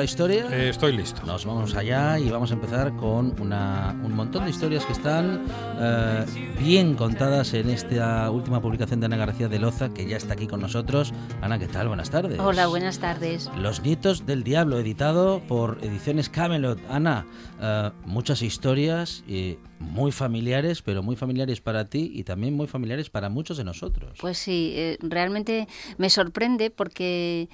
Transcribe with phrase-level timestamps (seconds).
[0.00, 0.46] La historia?
[0.50, 1.20] Eh, estoy listo.
[1.26, 5.42] Nos vamos allá y vamos a empezar con una- un montón de historias que están
[5.80, 6.24] eh,
[6.58, 10.46] bien contadas en esta última publicación de Ana García de Loza, que ya está aquí
[10.46, 11.12] con nosotros.
[11.40, 11.88] Ana, ¿qué tal?
[11.88, 12.38] Buenas tardes.
[12.38, 13.50] Hola, buenas tardes.
[13.56, 16.78] Los Nietos del Diablo, editado por Ediciones Camelot.
[16.88, 17.26] Ana,
[17.60, 23.08] eh, muchas historias eh, muy familiares, pero muy familiares para ti y también muy familiares
[23.08, 24.18] para muchos de nosotros.
[24.20, 27.48] Pues sí, eh, realmente me sorprende porque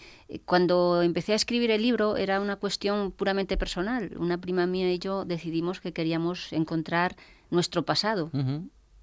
[0.45, 4.13] cuando empecé a escribir el libro era una cuestión puramente personal.
[4.19, 7.17] Una prima mía y yo decidimos que queríamos encontrar
[7.51, 8.31] nuestro pasado.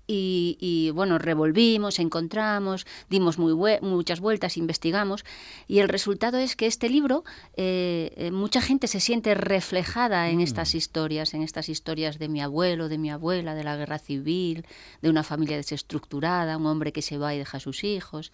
[0.06, 5.24] Y, y, bueno, revolvimos, encontramos, dimos muy muchas vueltas, investigamos
[5.66, 7.24] y el resultado es que este libro,
[7.56, 12.42] eh, eh, mucha gente se siente reflejada en estas historias, en estas historias de mi
[12.42, 14.66] abuelo, de mi abuela, de la guerra civil,
[15.02, 18.34] de una familia desestructurada, un hombre que se va y deja a sus hijos.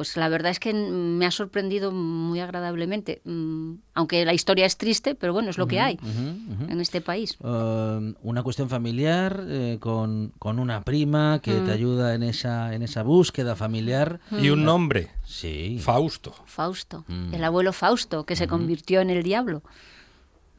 [0.00, 4.64] Pues la verdad es que mm, me ha sorprendido muy agradablemente, mm, aunque la historia
[4.64, 5.98] es triste, pero bueno, es lo que hay
[6.70, 7.36] en este país.
[7.44, 11.66] Eh, una cuestión familiar eh, con, con una prima que Mm.
[11.66, 14.20] te ayuda en esa, en esa búsqueda familiar.
[14.40, 15.78] Y un nombre, Sí.
[15.82, 16.32] Fausto.
[16.46, 17.34] Fausto, Mm.
[17.34, 19.62] el abuelo Fausto, que se convirtió en el diablo.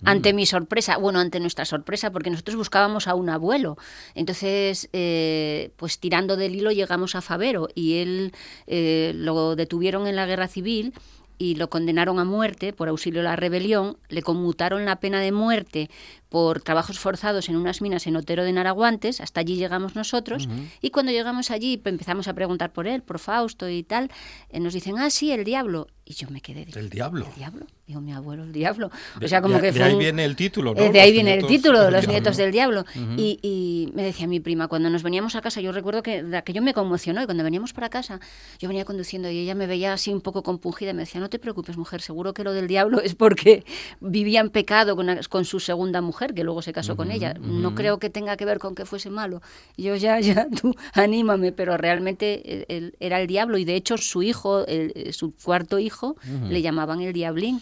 [0.04, 3.78] Ante mi sorpresa, bueno, ante nuestra sorpresa, porque nosotros buscábamos a un abuelo.
[4.16, 8.34] Entonces, eh, pues tirando del hilo llegamos a Favero y él
[8.68, 10.94] eh, lo detuvieron en la guerra civil
[11.38, 15.32] y lo condenaron a muerte por auxilio a la rebelión, le conmutaron la pena de
[15.32, 15.90] muerte
[16.32, 20.48] por trabajos forzados en unas minas en Otero de Naraguantes, hasta allí llegamos nosotros,
[20.82, 24.10] y cuando llegamos allí empezamos a preguntar por él, por Fausto y tal,
[24.50, 25.88] eh, nos dicen, ah, sí, el diablo.
[26.04, 27.26] Y yo me quedé, El diablo.
[27.28, 27.66] ¿el diablo?
[27.88, 28.90] Digo, mi abuelo, el diablo.
[29.20, 30.82] De- O sea, como de- que de ahí un- viene el título, ¿no?
[30.82, 32.10] eh, de ahí viene el título, Los diablo.
[32.12, 32.86] nietos del diablo.
[33.18, 36.62] y, y me decía mi prima, cuando nos veníamos a casa, yo recuerdo que aquello
[36.62, 38.20] me conmocionó, y cuando veníamos para casa,
[38.60, 41.30] yo venía conduciendo y ella me veía así un poco compungida y me decía, no
[41.30, 43.64] te preocupes, mujer, seguro que lo del diablo es porque
[44.02, 47.34] vivía en pecado con, con su segunda mujer, que luego se casó con ella.
[47.40, 49.42] No creo que tenga que ver con que fuese malo.
[49.78, 53.98] Yo, ya, ya, tú anímame, pero realmente eh, él era el diablo y de hecho
[53.98, 56.16] su hijo, el- eh, su cuarto hijo,
[56.50, 57.62] le llamaban el diablín.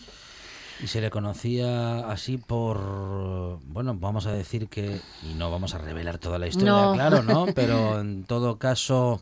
[0.81, 5.77] Y se le conocía así por, bueno, vamos a decir que, y no vamos a
[5.77, 6.93] revelar toda la historia, No.
[6.93, 7.47] claro, ¿no?
[7.55, 9.21] Pero en todo caso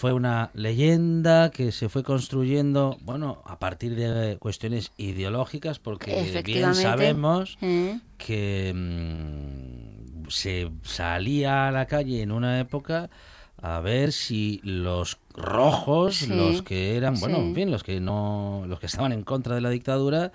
[0.00, 6.74] fue una leyenda que se fue construyendo, bueno, a partir de cuestiones ideológicas, porque bien
[6.74, 8.00] sabemos ¿Eh?
[8.16, 13.10] que mm, se salía a la calle en una época
[13.60, 17.42] a ver si los rojos, Sí, los que eran, bueno, sí.
[17.42, 20.32] en fin, los que no, los que estaban en contra de la dictadura,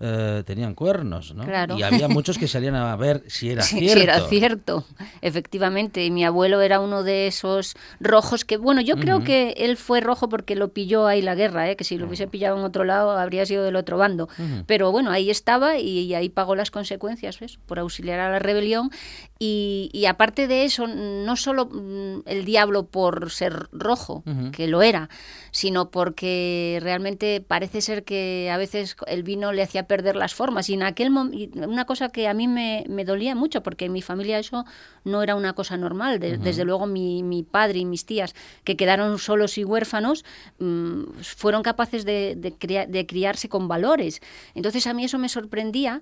[0.00, 1.44] eh, tenían cuernos, ¿no?
[1.44, 1.76] Claro.
[1.78, 3.94] Y había muchos que salían a ver si era Sí, cierto.
[3.94, 4.84] sí, era cierto,
[5.20, 6.04] efectivamente.
[6.04, 10.00] Y mi abuelo era uno de esos rojos que, bueno, yo creo que él fue
[10.00, 11.76] rojo porque lo pilló ahí la guerra, ¿eh?
[11.76, 14.28] que si lo hubiese pillado en otro lado habría sido del otro bando.
[14.66, 17.58] Pero bueno, ahí estaba y, y ahí pagó las consecuencias, ¿ves?
[17.66, 18.90] Por auxiliar a la rebelión.
[19.38, 24.82] Y, y aparte de eso, no solo mm, el diablo por ser rojo, que lo
[24.82, 25.08] era,
[25.50, 30.68] sino porque realmente parece ser que a veces el vino le hacía perder las formas.
[30.70, 33.86] Y en aquel mom- y una cosa que a mí me, me dolía mucho, porque
[33.86, 34.64] en mi familia eso
[35.04, 36.18] no era una cosa normal.
[36.20, 40.24] De- Desde luego mi, mi padre y mis tías, que quedaron solos y huérfanos,
[40.58, 44.20] mm, fueron capaces de, de criarse con valores.
[44.54, 46.00] Entonces a mí eso me sorprendía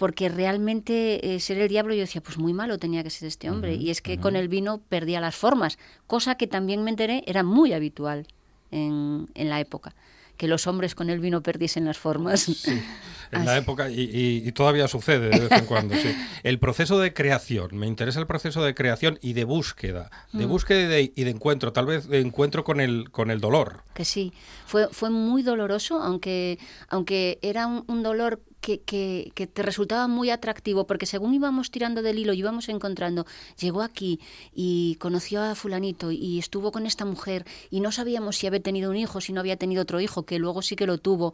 [0.00, 3.48] porque realmente eh, ser el diablo yo decía, pues muy malo tenía que ser este
[3.50, 3.74] hombre.
[3.74, 7.42] y es que con el vino perdía las formas, cosa que también me enteré era
[7.44, 8.26] muy habitual
[8.72, 9.94] en, en la época.
[10.36, 12.40] que los hombres con el vino perdiesen las formas.
[12.40, 12.80] Sí,
[13.30, 16.08] en la época, y, y- y todavía sucede de vez en cuando, sí.
[16.42, 20.48] El proceso de creación, me interesa el proceso de creación y de búsqueda, de Mm.
[20.48, 23.82] búsqueda y de, y de encuentro, tal vez de encuentro con el, con el dolor.
[23.92, 24.32] Que sí,
[24.64, 26.58] fue, fue muy doloroso, aunque,
[26.88, 31.70] aunque era un, un dolor que, que, que te resultaba muy atractivo, porque según íbamos
[31.70, 33.26] tirando del hilo, íbamos encontrando,
[33.58, 34.20] llegó aquí
[34.54, 38.90] y conoció a fulanito y estuvo con esta mujer y no sabíamos si había tenido
[38.90, 41.32] un hijo, si no había tenido otro hijo, que luego sí que lo tuvo.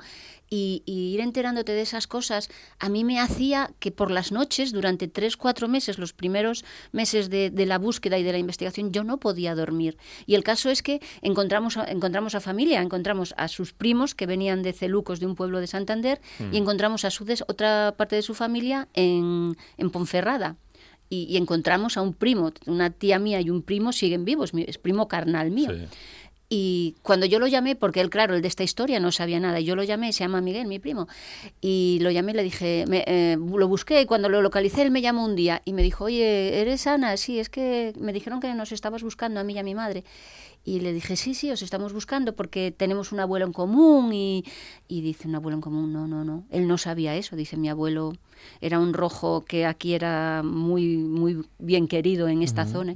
[0.49, 4.73] Y, y ir enterándote de esas cosas a mí me hacía que por las noches,
[4.73, 8.93] durante tres, cuatro meses, los primeros meses de, de la búsqueda y de la investigación,
[8.93, 9.97] yo no podía dormir.
[10.25, 14.27] Y el caso es que encontramos a, encontramos a familia, encontramos a sus primos que
[14.27, 16.21] venían de Celucos, de un pueblo de Santander,
[16.53, 20.57] y encontramos a otra parte de su familia en, en Ponferrada.
[21.09, 25.07] Y, encontramos a un primo, una tía mía y un primo siguen vivos, es primo
[25.07, 25.71] carnal mío.
[26.49, 29.59] Y cuando yo lo llamé, porque él, claro, el de esta historia no sabía nada,
[29.59, 31.09] y yo lo llamé, se llama Miguel, mi primo,
[31.61, 35.03] y lo llamé, le dije, me- eh, lo busqué, y cuando lo localicé, él me
[35.03, 37.17] llamó un día y me dijo, oye, ¿eres Ana?
[37.17, 40.05] Sí, es que me dijeron que nos estabas buscando a mí y a mi madre.
[40.65, 44.13] Y le dije, sí, sí, os estamos buscando porque tenemos un abuelo en común.
[44.13, 44.45] Y,
[44.89, 46.43] y dice, un abuelo en común, no, no, no.
[46.51, 47.37] Él no sabía eso.
[47.37, 48.15] Dice, mi abuelo
[48.61, 52.95] era un rojo que aquí era muy, muy bien querido en esta zona.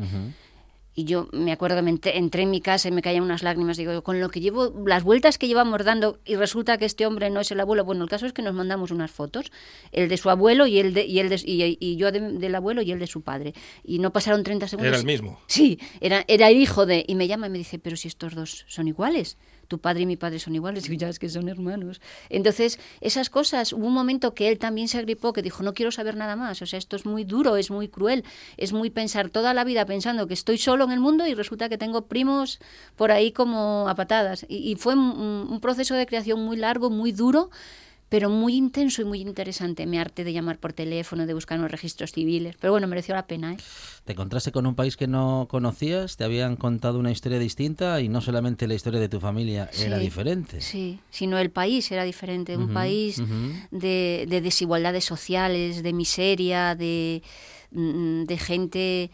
[0.93, 3.43] Y yo me acuerdo que me entré, entré en mi casa y me caían unas
[3.45, 3.77] lágrimas.
[3.77, 7.31] Digo, con lo que llevo, las vueltas que llevamos dando, y resulta que este hombre
[7.31, 7.85] no es el abuelo.
[7.85, 9.53] Bueno, el caso es que nos mandamos unas fotos,
[9.93, 12.55] el de su abuelo y el de, y el de- y, y yo de- del
[12.55, 13.55] abuelo y el de su padre.
[13.85, 14.89] Y no pasaron 30 segundos.
[14.89, 15.39] Era el mismo.
[15.47, 17.05] Sí, era, era el hijo de.
[17.07, 19.39] Y me llama y me dice, pero si estos dos son iguales.
[19.71, 20.83] Tu padre y mi padre son iguales.
[20.83, 22.01] Digo, ya es que son hermanos.
[22.29, 25.93] Entonces, esas cosas, hubo un momento que él también se agripó, que dijo, no quiero
[25.93, 26.61] saber nada más.
[26.61, 28.25] O sea, esto es muy duro, es muy cruel.
[28.57, 31.69] Es muy pensar toda la vida pensando que estoy solo en el mundo y resulta
[31.69, 32.59] que tengo primos
[32.97, 34.45] por ahí como a patadas.
[34.49, 37.51] Y, y fue un proceso de creación muy largo, muy duro
[38.11, 39.87] pero muy intenso y muy interesante.
[39.87, 42.57] Me harté de llamar por teléfono, de buscar los registros civiles.
[42.61, 43.57] Pero bueno, mereció la pena, ¿eh?
[44.05, 48.09] Te encontraste con un país que no conocías, te habían contado una historia distinta y
[48.09, 50.61] no solamente la historia de tu familia era diferente.
[50.61, 52.57] Sí, sino el país era diferente.
[52.57, 53.23] Un país
[53.71, 57.23] de, de desigualdades sociales, de miseria, de,
[57.71, 59.11] mm, de gente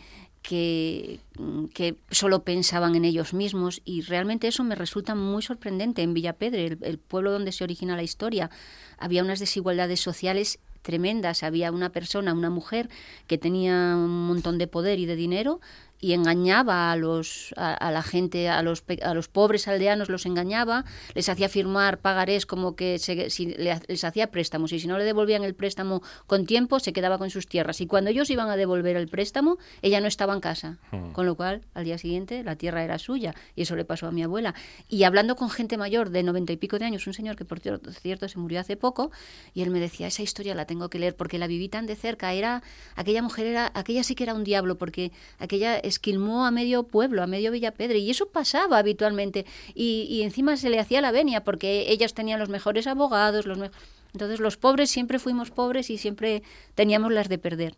[0.47, 6.03] que, mm, que solo pensaban en ellos mismos y realmente eso me resulta muy sorprendente.
[6.03, 8.49] En Villapedre, el, el pueblo donde se origina la historia,
[8.97, 11.43] había unas desigualdades sociales tremendas.
[11.43, 12.89] Había una persona, una mujer,
[13.27, 15.61] que tenía un montón de poder y de dinero
[16.01, 20.27] y engañaba a los a, a la gente a los a los pobres aldeanos los
[20.27, 20.85] engañaba
[21.15, 25.05] les hacía firmar pagarés como que se- si les hacía préstamos y si no le
[25.05, 27.81] devolvían el préstamo con tiempo se quedaba con sus tierras.
[27.81, 30.79] Y cuando ellos iban a devolver el préstamo ella no estaba en casa.
[31.13, 34.13] Con lo cual al día siguiente la tierra era suya y eso le pasó a
[34.13, 34.55] mi abuela.
[34.89, 37.61] Y hablando con gente mayor de noventa y pico de años un señor que por
[37.61, 39.11] cier- cierto se murió hace poco
[39.55, 41.97] y él me decía esa historia la tengo que leer porque la viví tan de
[41.97, 42.63] cerca era
[42.97, 47.23] aquella mujer era aquella sí que era un diablo porque aquella esquilmó a medio pueblo
[47.23, 51.45] a medio Villapedre y eso pasaba habitualmente y, y encima se le hacía la venia
[51.45, 53.71] porque ellas tenían los mejores abogados los me-
[54.13, 56.43] entonces los pobres siempre fuimos pobres y siempre
[56.75, 57.75] teníamos las de perder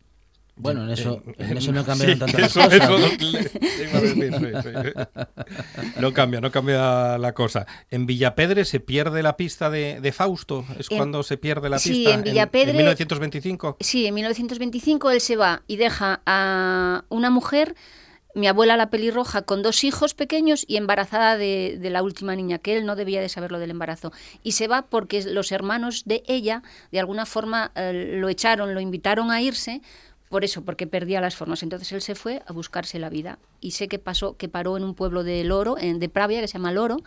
[0.56, 2.82] Bueno, en eso, Eh, en eso no cambiaron sí, tanto que las eso, cosas.
[2.82, 3.06] eso ¿no?
[6.00, 7.66] No cambia, no cambia la cosa.
[7.90, 11.78] En Villapedre se pierde la pista de, de Fausto, es En- cuando se pierde la
[11.78, 12.14] sí, pista.
[12.14, 13.76] en Villapedre- En, 1925.
[13.80, 17.74] Sí, en 1925 él se va y deja a una mujer,
[18.34, 22.58] mi abuela la pelirroja, con dos hijos pequeños y embarazada de, de la última niña,
[22.58, 24.12] que él no debía de saber lo del embarazo.
[24.42, 28.80] Y se va porque los hermanos de ella, de alguna forma, eh, lo echaron, lo
[28.80, 29.80] invitaron a irse.
[30.28, 31.62] Por eso, porque perdía las formas.
[31.62, 33.38] Entonces él se fue a buscarse la vida.
[33.62, 36.48] Y sé que pasó, que paró en un pueblo de Loro, en, de Pravia, que
[36.48, 36.98] se llama Loro,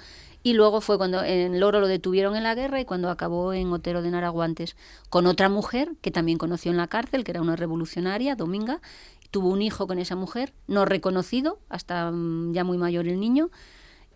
[0.44, 3.72] y luego fue cuando en Loro lo detuvieron en la guerra y cuando acabó en
[3.72, 4.76] Otero de Naraguantes
[5.10, 8.82] con otra mujer que también conoció en la cárcel, que era una revolucionaria, Dominga.
[9.32, 13.50] Tuvo un hijo con esa mujer, no reconocido, hasta mm, ya muy mayor el niño.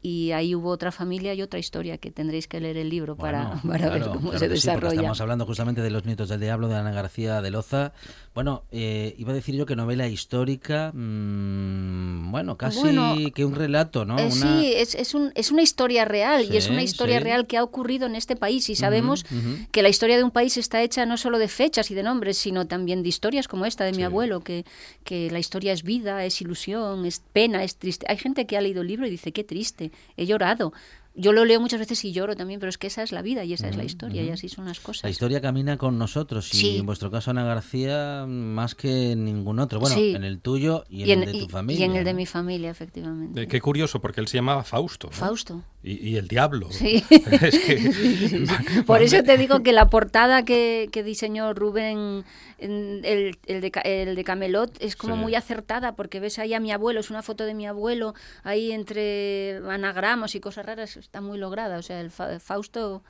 [0.08, 3.46] Y ahí hubo otra familia y otra historia que tendréis que leer el libro para,
[3.46, 4.94] Bueno, para ver cómo claro se sí, desarrolla.
[4.94, 7.92] estamos hablando justamente de Los Nietos del Diablo de Ana García de Loza.
[8.36, 13.56] Bueno, eh, iba a decir yo que novela histórica, mm, bueno, casi Bueno, que un
[13.56, 14.20] relato, ¿no?
[14.20, 17.24] Eh, Una- Sí, es, es, un- es una historia real y es una historia sí.
[17.24, 19.26] real que ha ocurrido en este país y sabemos
[19.72, 22.38] que la historia de un país está hecha no solo de fechas y de nombres,
[22.38, 24.66] sino también de historias como esta de mi abuelo, que,
[25.04, 28.06] que la historia es vida, es ilusión, es pena, es triste.
[28.10, 30.74] Hay gente que ha leído el libro y dice, qué triste, he llorado.
[31.18, 33.46] Yo lo leo muchas veces y lloro también, pero es que esa es la vida
[33.46, 35.04] y esa es la historia y así son las cosas.
[35.06, 36.78] La historia camina con nosotros y Sí.
[36.78, 39.80] en vuestro caso Ana García más que en ningún otro.
[39.80, 40.14] Bueno, Sí.
[40.14, 41.80] en el tuyo y en y el de tu y- familia.
[41.86, 43.44] y en el de mi familia, efectivamente.
[43.44, 45.08] Eh, qué curioso, porque él se llamaba Fausto.
[45.08, 45.14] ¿no?
[45.14, 45.62] Fausto.
[45.82, 46.68] Y, y el diablo.
[46.70, 47.02] Sí.
[47.10, 48.46] Es que-
[48.86, 52.26] Por eso te digo que la portada que, que diseñó Rubén,
[52.58, 55.22] el, el de, el de Camelot, es como Sí.
[55.22, 58.72] muy acertada, porque ves ahí a mi abuelo, es una foto de mi abuelo, ahí
[58.72, 61.78] entre anagramos y cosas raras, está muy lograda.
[61.78, 63.04] O sea, el Fa- Fausto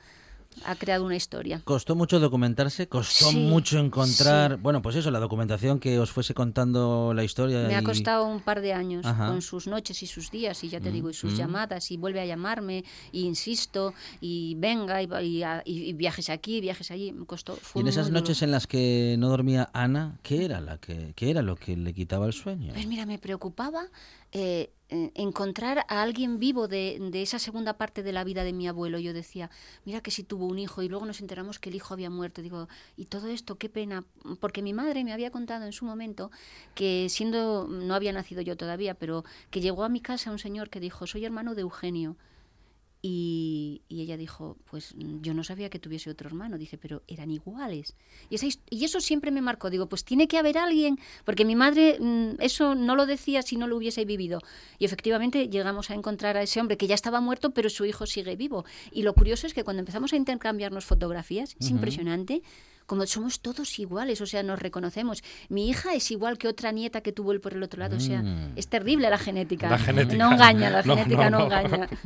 [0.64, 1.60] ha creado una historia.
[1.64, 4.60] Costó mucho documentarse, costó Sí, mucho encontrar, sí.
[4.62, 7.66] bueno, pues eso, la documentación que os fuese contando la historia.
[7.68, 9.28] Me ha y- costado un par de años Ajá.
[9.28, 11.36] con sus noches y sus días, y ya te digo, y sus mm.
[11.36, 16.60] llamadas, y vuelve a llamarme, y insisto, y venga, y, y- y- y viajes aquí,
[16.60, 17.12] viajes allí.
[17.12, 17.54] Me costó.
[17.54, 18.20] Y Fue en esas duro.
[18.20, 21.76] noches en las que no dormía Ana, ¿qué era, la que, qué era lo que
[21.76, 22.72] le quitaba el sueño?
[22.72, 23.82] Pues mira, me preocupaba
[24.38, 24.70] eh,
[25.14, 28.98] encontrar a alguien vivo de esa segunda parte de la vida de mi abuelo.
[28.98, 29.50] Yo decía,
[29.86, 32.42] mira que si tuvo un hijo y luego nos enteramos que el hijo había muerto.
[32.42, 34.04] Digo, y todo esto, qué pena,
[34.38, 36.30] porque mi madre me había contado en su momento
[36.74, 40.68] que siendo, no había nacido yo todavía, pero que llegó a mi casa un señor
[40.68, 42.16] que dijo, soy hermano de Eugenio.
[43.02, 46.58] Y, y ella dijo, pues mm, yo no sabía que tuviese otro hermano.
[46.58, 47.94] Dice, pero eran iguales.
[48.30, 49.70] Y, esa his- y eso siempre me marcó.
[49.70, 53.56] Digo, pues tiene que haber alguien, porque mi madre mm, eso no lo decía si
[53.56, 54.40] no lo hubiese vivido.
[54.78, 58.06] Y efectivamente llegamos a encontrar a ese hombre que ya estaba muerto, pero su hijo
[58.06, 58.64] sigue vivo.
[58.90, 62.42] Y lo curioso es que cuando empezamos a intercambiarnos fotografías, es impresionante.
[62.86, 65.22] Como somos todos iguales, o sea, nos reconocemos.
[65.48, 68.00] Mi hija es igual que otra nieta que tuvo él por el otro lado, o
[68.00, 68.52] sea, Mm.
[68.56, 69.68] es terrible la genética.
[69.70, 70.16] La genética.
[70.24, 71.56] No engaña, la No, genética no, no, no.
[71.56, 71.88] engaña.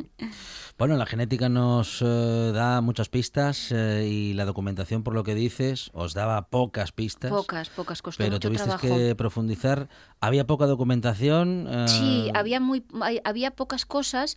[0.78, 5.34] Bueno, la genética nos eh, da muchas pistas eh, y la documentación, por lo que
[5.34, 7.30] dices, os daba pocas pistas.
[7.30, 8.86] Pocas, pocas, costó Pero mucho tuviste trabajo.
[8.96, 9.90] que profundizar.
[10.20, 11.66] Había poca documentación.
[11.70, 12.84] eh, Sí, había muy
[13.24, 14.36] había pocas cosas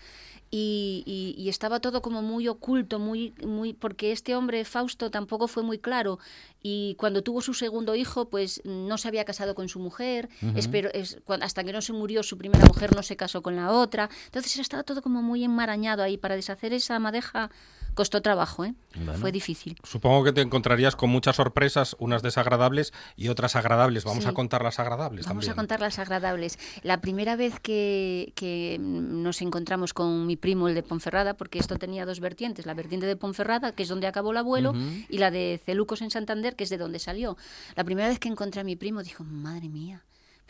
[0.49, 5.47] y, y- y estaba todo como muy oculto, muy muy porque este hombre Fausto tampoco
[5.49, 6.19] fue muy claro.
[6.61, 10.89] Y cuando tuvo su segundo hijo, pues no se había casado con su mujer, espero
[10.93, 13.71] es, cuan- hasta que no se murió su primera mujer no se casó con la
[13.71, 16.17] otra, entonces estaba todo como muy enmarañado ahí.
[16.17, 17.49] Para deshacer esa madeja
[17.93, 18.73] costó trabajo, ¿eh?
[18.95, 19.13] Bueno.
[19.15, 19.75] Fue difícil.
[19.83, 24.03] Supongo que te encontrarías con muchas sorpresas, unas desagradables y otras agradables.
[24.03, 24.29] Vamos Sí.
[24.29, 25.51] a contar las agradables Vamos también.
[25.51, 26.59] a contar las agradables.
[26.83, 31.77] La primera vez que, que nos encontramos con mi primo, el de Ponferrada, porque esto
[31.77, 34.73] tenía dos vertientes, la vertiente de Ponferrada, que es donde acabó el abuelo,
[35.09, 37.37] y la de Celucos en Santander, que es de donde salió.
[37.75, 40.03] La primera vez que encontré a mi primo, dijo, madre mía.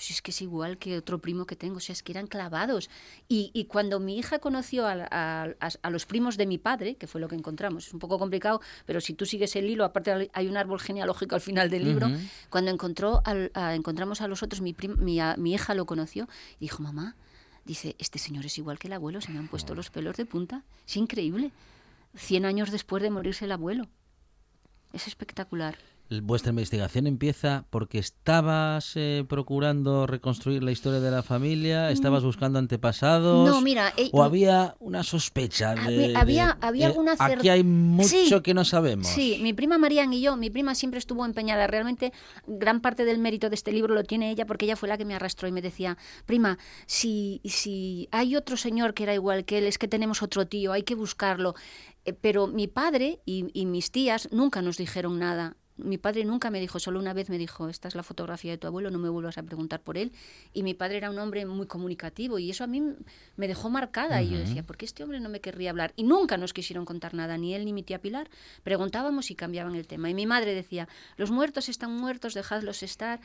[0.04, 2.28] Pues es que es igual que otro primo que tengo, o sea, es que eran
[2.28, 2.90] clavados.
[3.30, 6.96] Y, y cuando mi hija conoció a, a- a- a los primos de mi padre,
[6.96, 9.86] que fue lo que encontramos, es un poco complicado, pero si tú sigues el hilo,
[9.86, 12.08] aparte hay un árbol genealógico al final del libro,
[12.50, 13.22] cuando encontró
[13.56, 16.28] encontramos a los otros, mi, prim- mi, a- mi hija lo conoció
[16.60, 17.16] y dijo, mamá,
[17.64, 20.26] dice, este señor es igual que el abuelo, se me han puesto los pelos de
[20.26, 20.64] punta.
[20.86, 21.52] Es increíble.
[22.14, 23.88] Cien años después de morirse el abuelo.
[24.92, 25.78] Es espectacular.
[26.22, 32.60] Vuestra investigación empieza porque estabas eh, procurando reconstruir la historia de la familia, estabas buscando
[32.60, 33.48] antepasados.
[33.48, 33.52] Mm.
[33.52, 37.64] No, mira, eh, o había una sospecha de, Había- de- había alguna cer- Aquí hay
[37.64, 38.42] mucho Sí.
[38.44, 39.08] que no sabemos.
[39.08, 41.68] Sí, mi prima Marían y yo, mi prima siempre estuvo empeñada.
[41.68, 42.14] Realmente,
[42.48, 45.06] gran parte del mérito de este libro lo tiene ella porque ella fue la que
[45.06, 49.58] me arrastró y me decía, prima, si, si hay otro señor que era igual que
[49.58, 51.56] él, es que tenemos otro tío, hay que buscarlo.
[52.06, 55.56] Eh, Pero mi padre y, y mis tías nunca nos dijeron nada.
[55.76, 58.58] Mi padre nunca me dijo, solo una vez me dijo, esta es la fotografía de
[58.58, 60.12] tu abuelo, no me vuelvas a preguntar por él.
[60.54, 62.84] Y mi padre era un hombre muy comunicativo y eso a mí
[63.36, 64.22] me dejó marcada.
[64.22, 65.94] Y yo decía, ¿por qué este hombre no me querría hablar?
[65.96, 68.30] Y nunca nos quisieron contar nada, ni él ni mi tía Pilar.
[68.64, 70.10] Preguntábamos y cambiaban el tema.
[70.10, 70.88] Y mi madre decía,
[71.18, 73.20] los muertos están muertos, dejadlos estar.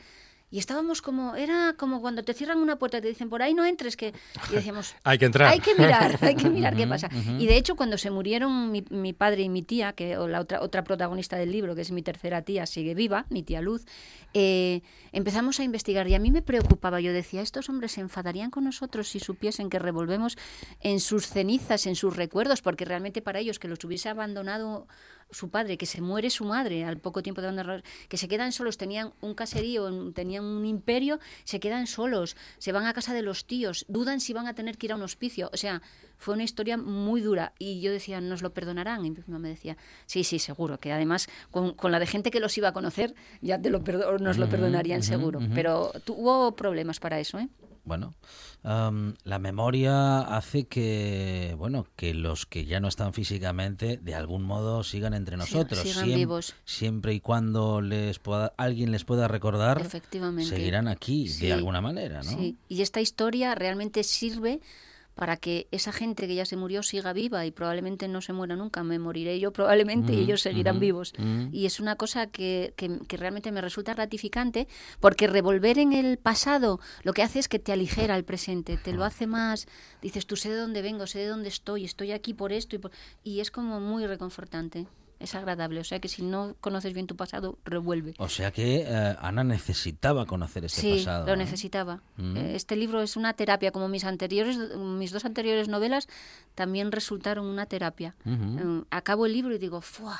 [0.51, 3.53] Y estábamos como, era como cuando te cierran una puerta y te dicen, por ahí
[3.53, 4.13] no entres, que...
[4.51, 5.51] Y decíamos, Hay que entrar.
[5.51, 7.09] hay que mirar, hay que mirar qué pasa.
[7.37, 10.39] Y de hecho, cuando se murieron mi, mi padre y mi tía, que o la
[10.39, 13.85] otra, otra protagonista del libro, que es mi tercera tía, sigue viva, mi tía Luz,
[14.33, 16.07] eh, empezamos a investigar.
[16.07, 19.69] Y a mí me preocupaba, yo decía, estos hombres se enfadarían con nosotros si supiesen
[19.69, 20.37] que revolvemos
[20.79, 24.87] en sus cenizas, en sus recuerdos, porque realmente para ellos que los hubiese abandonado
[25.31, 28.51] su padre, que se muere su madre al poco tiempo de abandonar, que se quedan
[28.51, 33.21] solos, tenían un caserío, tenían un imperio, se quedan solos, se van a casa de
[33.21, 35.49] los tíos, dudan si van a tener que ir a un hospicio.
[35.53, 35.81] O sea,
[36.17, 37.53] fue una historia muy dura.
[37.59, 39.05] Y yo decía, ¿nos lo perdonarán?
[39.05, 42.31] Y mi prima me decía, sí, sí, seguro, que además con, con la de gente
[42.31, 43.79] que los iba a conocer, ya te lo
[44.19, 45.39] nos lo perdonarían seguro.
[45.53, 47.49] Pero tuvo problemas para eso, ¿eh?
[47.89, 48.13] Bueno,
[48.63, 54.43] am, la memoria hace que, bueno, que los que ya no están físicamente, de algún
[54.43, 55.79] modo sigan entre nosotros.
[55.81, 56.53] sigan Siem- vivos.
[56.65, 60.49] Siempre y cuando les pueda, alguien les pueda recordar, Efectivamente.
[60.55, 61.47] seguirán aquí Sí.
[61.47, 62.29] de alguna manera, ¿no?
[62.29, 64.61] Sí, y esta historia realmente sirve
[65.15, 68.55] para que esa gente que ya se murió siga viva y probablemente no se muera
[68.55, 68.83] nunca.
[68.83, 71.13] Me moriré yo probablemente y ellos seguirán vivos.
[71.51, 74.67] Y es una cosa que, que- que realmente me resulta gratificante
[75.01, 78.93] porque revolver en el pasado lo que hace es que te aligera el presente, te
[78.93, 79.67] lo hace más,
[80.01, 82.79] dices, tú sé de dónde vengo, sé de dónde estoy, estoy aquí por esto y,
[82.79, 82.91] por-
[83.23, 84.87] y es como muy reconfortante.
[85.19, 88.13] Es agradable, o sea que si no conoces bien tu pasado, revuelve.
[88.17, 91.25] O sea que eh, Ana necesitaba conocer sí, pasado.
[91.27, 91.37] lo ¿eh?
[91.37, 92.01] necesitaba.
[92.15, 92.37] Mm.
[92.37, 96.07] Eh, Este libro es una terapia, como mis anteriores, mis dos anteriores novelas
[96.55, 98.15] también resultaron una terapia.
[98.91, 100.19] Acabo el libro y digo, ¡fuah!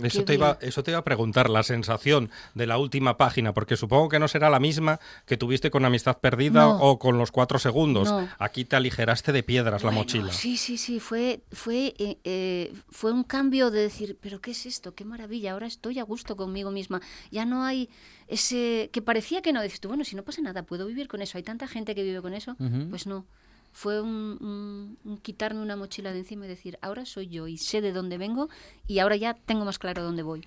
[0.00, 0.68] Eso te, iba, bien".
[0.68, 4.28] eso te iba a preguntar, la sensación de la última página, porque supongo que no
[4.28, 6.76] será la misma que tuviste con Amistad Perdida No.
[6.78, 8.08] o con los cuatro segundos.
[8.10, 8.28] No.
[8.38, 10.32] Aquí te aligeraste de piedras la mochila.
[10.32, 14.66] Sí, sí, sí, fue, fue, eh, eh, fue un cambio de decir, pero ¿qué es
[14.66, 14.94] esto?
[14.94, 15.52] ¡Qué maravilla!
[15.52, 17.00] Ahora estoy a gusto conmigo misma.
[17.30, 17.90] Ya no hay
[18.28, 18.90] ese...
[18.92, 19.62] que parecía que no.
[19.62, 21.36] Dices tú, bueno, si no pasa nada, puedo vivir con eso.
[21.38, 22.56] Hay tanta gente que vive con eso.
[22.90, 23.26] Pues no.
[23.72, 27.92] Fue un, quitarme una mochila de encima y decir, ahora soy yo y sé de
[27.92, 28.48] dónde vengo
[28.86, 30.46] y ahora ya tengo más claro dónde voy.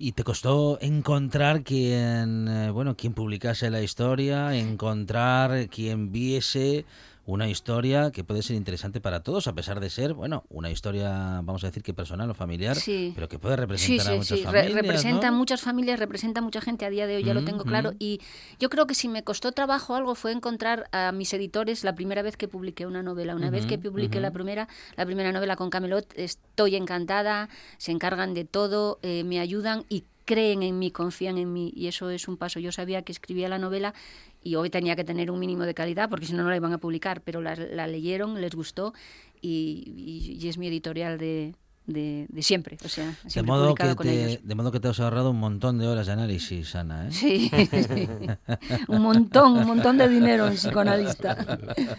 [0.00, 6.84] Y te costó encontrar quien, eh, bueno, quien publicase la historia, encontrar quien viese
[7.28, 11.10] una historia que puede ser interesante para todos, a pesar de ser, bueno, una historia,
[11.44, 13.12] vamos a decir que personal o familiar, Sí.
[13.14, 14.44] pero que puede Sí, representar a sí, muchas sí.
[14.46, 14.72] Re- familias.
[14.82, 15.36] representa ¿no?
[15.36, 17.92] muchas familias, representa mucha gente a día de hoy, ya lo tengo claro.
[17.92, 17.96] mm.
[17.98, 18.20] Y
[18.58, 22.22] yo creo que si me costó trabajo algo fue encontrar a mis editores la primera
[22.22, 23.36] vez que publiqué una novela.
[23.36, 24.66] Una vez que publiqué la primera,
[24.96, 30.04] la primera novela con Camelot, estoy encantada, se encargan de todo, eh, me ayudan y
[30.30, 32.60] creen en mí, confían en mí y eso es un paso.
[32.60, 33.94] Yo sabía que escribía la novela
[34.42, 36.72] y hoy tenía que tener un mínimo de calidad porque si no no la iban
[36.74, 38.92] a publicar, pero la, la leyeron, les gustó
[39.40, 39.50] y,
[39.96, 41.54] y- y es mi editorial de,
[41.88, 42.78] de, de siempre.
[42.84, 44.40] O sea, De siempre modo, que con te, ellos.
[44.44, 47.08] de modo que te has ahorrado un montón de horas de análisis, Ana.
[47.08, 47.12] ¿eh?
[47.12, 48.08] Sí, sí.
[48.88, 51.36] un montón, un montón de dinero en psicoanalista.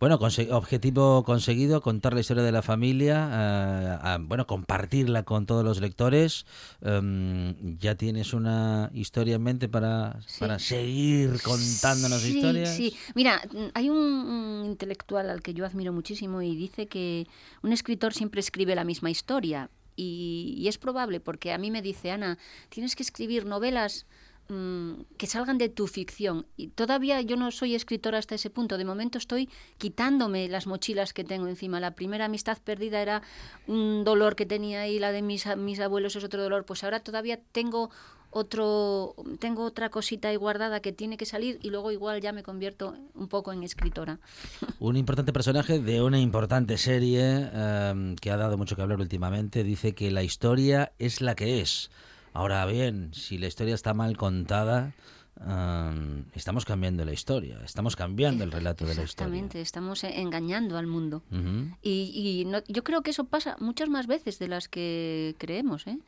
[0.00, 5.64] Bueno, conse- objetivo conseguido, contar la historia de la familia, eh, bueno, compartirla con todos
[5.64, 6.46] los lectores.
[6.82, 10.40] Em, ¿Ya tienes una historia en mente para, Sí.
[10.40, 12.70] para seguir contándonos sí, historias?
[12.74, 17.28] Sí, mira, mm, hay un, un intelectual al que yo admiro muchísimo y dice que
[17.62, 19.70] un escritor siempre escribe la misma historia.
[19.96, 22.38] Y, es probable, porque a mí me dice, Ana,
[22.68, 24.06] tienes que escribir novelas
[24.48, 26.46] mm, que salgan de tu ficción.
[26.56, 28.76] Y todavía yo no soy escritora hasta ese punto.
[28.76, 29.48] De momento estoy
[29.78, 31.78] quitándome las mochilas que tengo encima.
[31.78, 33.22] La primera amistad perdida era
[33.68, 36.64] un dolor que tenía ahí, la de mis, mis abuelos es otro dolor.
[36.64, 37.90] Pues ahora todavía tengo
[38.34, 42.42] otro tengo otra cosita ahí guardada que tiene que salir y luego igual ya me
[42.42, 44.18] convierto un poco en escritora.
[44.80, 49.62] Un importante personaje de una importante serie em, que ha dado mucho que hablar últimamente
[49.64, 51.90] dice que la historia es la que es.
[52.32, 54.92] Ahora bien, si la historia está mal contada,
[55.40, 59.04] em, estamos cambiando la historia, estamos cambiando el relato de la historia.
[59.04, 61.22] Exactamente, estamos e- engañando al mundo.
[61.30, 61.74] Ujú.
[61.82, 65.86] Y, y no- yo creo que eso pasa muchas más veces de las que creemos,
[65.86, 65.98] ¿eh?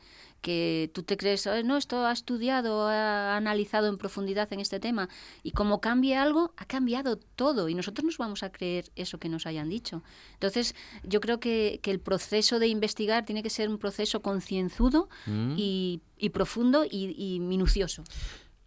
[0.41, 4.79] Que tú te crees, "Ay, no, esto ha estudiado, ha analizado en profundidad en este
[4.79, 5.09] tema,
[5.43, 9.29] y como cambie algo, ha cambiado todo, y nosotros nos vamos a creer eso que
[9.29, 10.03] nos hayan dicho.
[10.33, 15.09] Entonces, yo creo que, que el proceso de investigar tiene que ser un proceso concienzudo
[15.25, 15.55] Mm.
[15.57, 18.03] y, y profundo y, y minucioso.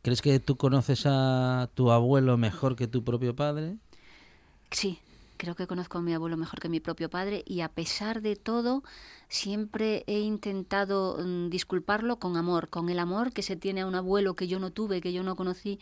[0.03, 3.77] ¿Crees que tú conoces a tu abuelo mejor que tu propio padre?
[4.71, 4.99] Sí,
[5.40, 8.37] creo que conozco a mi abuelo mejor que mi propio padre y a pesar de
[8.37, 8.83] todo
[9.31, 13.94] siempre he intentado mm, disculparlo con amor, con el amor que se tiene a un
[13.94, 15.81] abuelo que yo no tuve, que yo no conocí.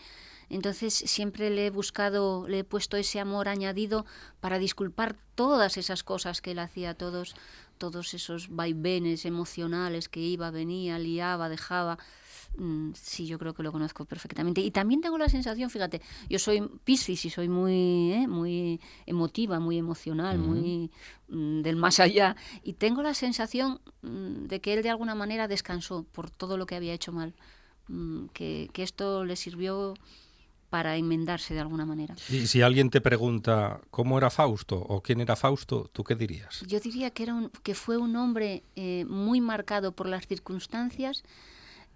[0.48, 4.06] Entonces siempre le he buscado, le he puesto ese amor añadido
[4.38, 7.34] para disculpar todas esas cosas que él hacía, todos,
[7.78, 11.98] todos esos vaivenes emocionales que iba, venía, liaba, dejaba.
[12.56, 14.60] Mm, Sí, yo creo que lo conozco perfectamente.
[14.60, 18.26] Y también tengo la sensación, fíjate, yo soy Piscis y soy muy, ¿eh?
[18.28, 20.90] muy emotiva, muy emocional, muy
[21.28, 22.36] mm, del más allá.
[22.62, 26.66] Y tengo la sensación mm, de que él de alguna manera descansó por todo lo
[26.66, 27.34] que había hecho mal.
[28.34, 29.94] Que, que esto le sirvió
[30.70, 32.14] para enmendarse de alguna manera.
[32.28, 36.62] Y si alguien te pregunta cómo era Fausto o quién era Fausto, ¿tú qué dirías?
[36.66, 41.22] Yo diría que, era un, que fue un hombre eh, muy marcado por las circunstancias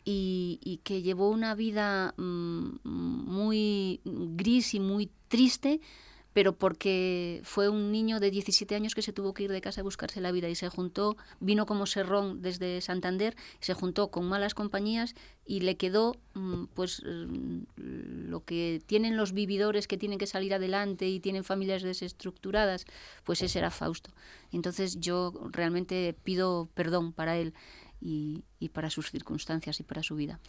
[0.05, 5.81] y, que llevó una vida mm, muy gris y muy triste,
[6.33, 9.83] pero porque fue un niño de 17 años que se tuvo que ir de casa
[9.83, 14.27] a buscarse la vida y se juntó, vino como serrón desde Santander, se juntó con
[14.27, 20.19] malas compañías y le quedó mm, pues mm, lo que tienen los vividores que tienen
[20.19, 22.87] que salir adelante y tienen familias desestructuradas,
[23.25, 24.11] pues ese era Fausto.
[24.53, 27.53] Entonces yo realmente pido perdón para él
[28.03, 30.41] y- y para sus circunstancias y para su vida.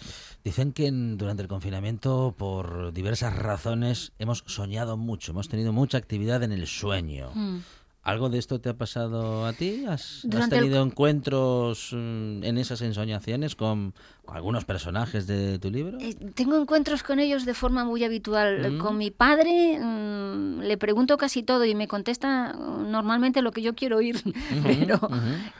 [0.43, 5.97] Dicen que en- durante el confinamiento, por diversas razones, hemos soñado mucho, hemos tenido mucha
[5.97, 7.31] actividad en el sueño.
[7.33, 7.59] Mm.
[8.01, 9.85] ¿Algo de esto te ha pasado a ti?
[9.87, 13.93] ¿Has, has el tenido encuentros mm, en esas ensoñaciones con
[14.27, 15.97] algunos personajes de tu libro?
[15.99, 18.73] Eh, tengo encuentros con ellos de forma muy habitual.
[18.73, 18.77] Mm.
[18.79, 23.61] Con mi padre mm, le pregunto casi todo y me contesta mm, normalmente lo que
[23.61, 24.21] yo quiero oír.
[24.63, 24.99] pero,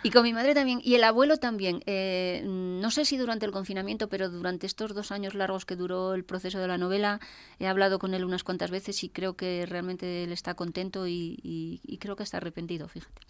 [0.02, 0.80] Y con mi madre también.
[0.84, 1.82] Y el abuelo también.
[1.86, 6.14] Eh, no sé si durante el confinamiento, pero durante estos dos años largos que duró
[6.14, 7.20] el proceso de la novela,
[7.60, 11.38] he hablado con él unas cuantas veces y creo que realmente él está contento y,
[11.44, 13.22] y- y creo que está arrepentido, fíjate.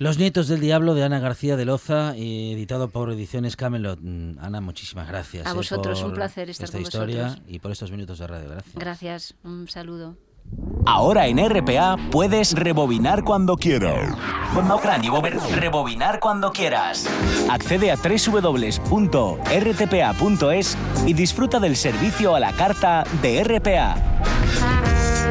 [0.00, 3.98] Los nietos del diablo de Ana García de Loza, eh, editado por Ediciones Camelot.
[4.00, 5.46] Mm, Ana, muchísimas gracias.
[5.46, 7.46] A eh, vosotros, un placer estar esta con historia vosotros.
[7.46, 8.48] y por estos minutos de radio.
[8.48, 8.74] Gracias.
[8.74, 10.16] Gracias, un saludo.
[10.86, 14.16] Ahora en RPA puedes rebobinar cuando quieras.
[15.54, 17.06] Rebobinar cuando quieras.
[17.50, 18.78] Accede a www.rtpa.es
[21.06, 23.96] y disfruta del servicio a la carta de RPA.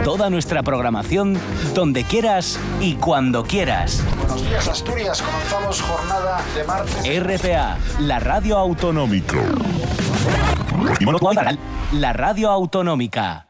[0.04, 1.36] Toda nuestra programación
[1.74, 4.04] donde quieras y cuando quieras.
[4.40, 5.22] Buenos días, Asturias.
[5.22, 7.44] Comenzamos jornada de martes.
[7.44, 9.36] RPA, la radio autonómica.
[11.92, 13.49] La radio autonómica.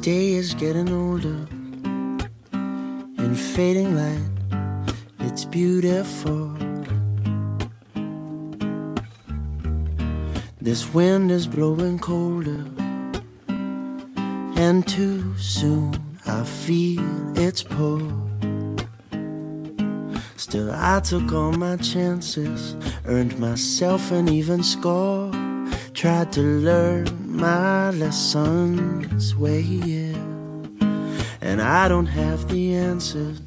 [0.00, 1.46] Day is getting older
[2.52, 4.30] and fading light.
[5.18, 6.56] It's beautiful.
[10.58, 12.64] This wind is blowing colder,
[14.56, 15.92] and too soon
[16.26, 18.30] I feel its pull.
[20.36, 25.30] Still, I took all my chances, earned myself an even score.
[25.92, 30.16] Tried to learn my lessons way, yeah.
[31.40, 33.40] And I don't have the answers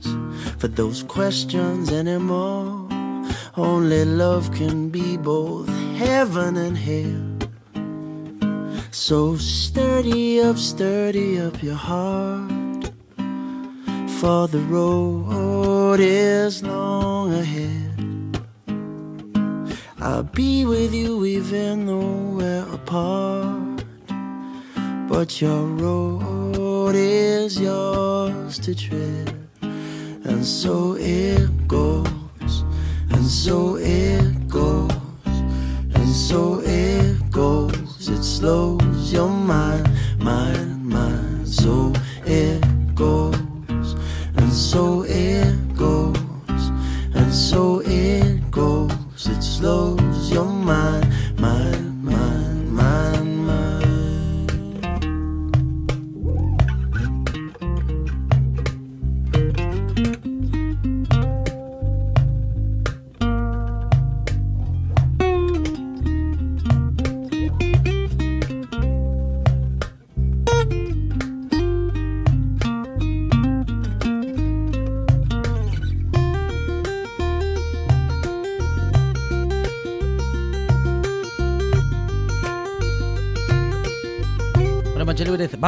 [0.58, 2.88] for those questions anymore.
[3.56, 7.34] Only love can be both heaven and hell.
[8.92, 12.92] So sturdy up, sturdy up your heart.
[14.20, 17.94] For the road is long ahead.
[20.00, 23.63] I'll be with you even though we're apart.
[25.14, 29.48] But your road is yours to tread.
[29.62, 32.64] And so it goes,
[33.12, 34.90] and so it goes,
[35.94, 38.10] and so it goes.
[38.10, 39.88] It slows your mind,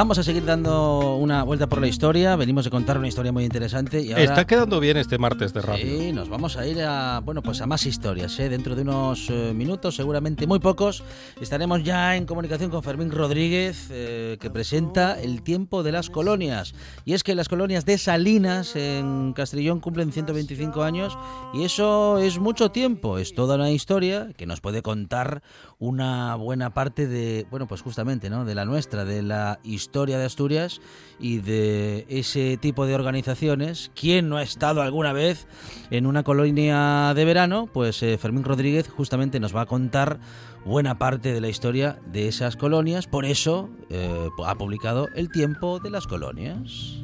[0.05, 2.35] vamos a seguir dando una vuelta por la historia.
[2.35, 4.23] Venimos de contar una historia muy interesante y ahora...
[4.23, 5.83] Está quedando bien este martes de radio.
[5.83, 8.39] Sí, nos vamos a ir a bueno pues a más historias.
[8.39, 8.47] ¿eh?
[8.47, 11.03] Dentro de unos eh, minutos, seguramente muy pocos,
[11.41, 16.75] estaremos ya en comunicación con Fermín Rodríguez, eh, que presenta el tiempo de las colonias.
[17.03, 21.17] Y es que las colonias de Salinas en Castrillón cumplen 125 años
[21.51, 23.17] y eso es mucho tiempo.
[23.17, 25.41] Es toda una historia que nos puede contar
[25.79, 30.25] una buena parte de bueno pues justamente no de la nuestra, de la historia de
[30.25, 30.81] Asturias
[31.19, 33.91] y de ese tipo de organizaciones.
[33.95, 35.47] ¿Quién no ha estado alguna vez
[35.91, 37.67] en una colonia de verano?
[37.71, 40.19] Pues eh, Fermín Rodríguez justamente nos va a contar
[40.65, 43.07] buena parte de la historia de esas colonias.
[43.07, 47.01] Por eso eh, ha publicado El tiempo de las colonias.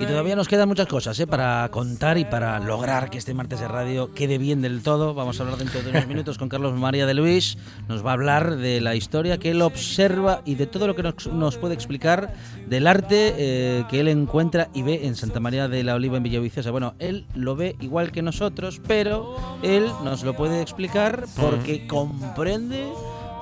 [0.00, 1.26] Y todavía nos quedan muchas cosas ¿eh?
[1.26, 5.14] para contar y para lograr que este martes de radio quede bien del todo.
[5.14, 7.56] Vamos a hablar dentro de unos minutos con Carlos María de Luis.
[7.88, 11.04] Nos va a hablar de la historia que él observa y de todo lo que
[11.04, 12.34] nos, nos puede explicar
[12.68, 16.24] del arte eh, que él encuentra y ve en Santa María de la Oliva en
[16.24, 16.72] Villaviciosa.
[16.72, 22.88] Bueno, él lo ve igual que nosotros, pero él nos lo puede explicar porque comprende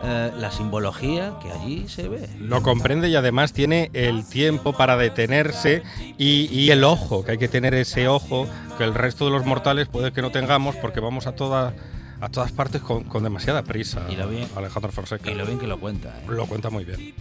[0.03, 2.29] eh, la simbología que allí se ve.
[2.39, 5.83] Lo comprende y además tiene el tiempo para detenerse
[6.19, 8.47] y, y el ojo, que hay que tener ese ojo
[8.79, 11.75] que el resto de los mortales puede que no tengamos porque vamos a toda,
[12.21, 14.07] a todas partes con, con demasiada prisa.
[14.11, 15.31] Y lo bien- Alejandro Fonseca.
[15.31, 16.09] Y lo bien que lo cuenta.
[16.09, 16.25] ¿eh?
[16.29, 17.15] Lo cuenta muy bien.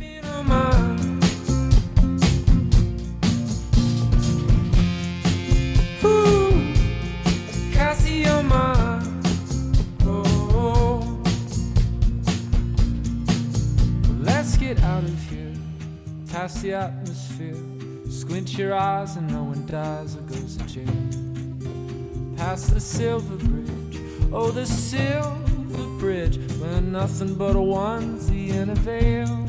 [14.75, 15.51] Get out of here,
[16.31, 17.55] past the atmosphere.
[18.07, 22.37] Squint your eyes and no one dies or goes to jail.
[22.37, 23.99] Past the silver bridge,
[24.31, 29.47] oh the silver bridge, where nothing but a onesie and a veil.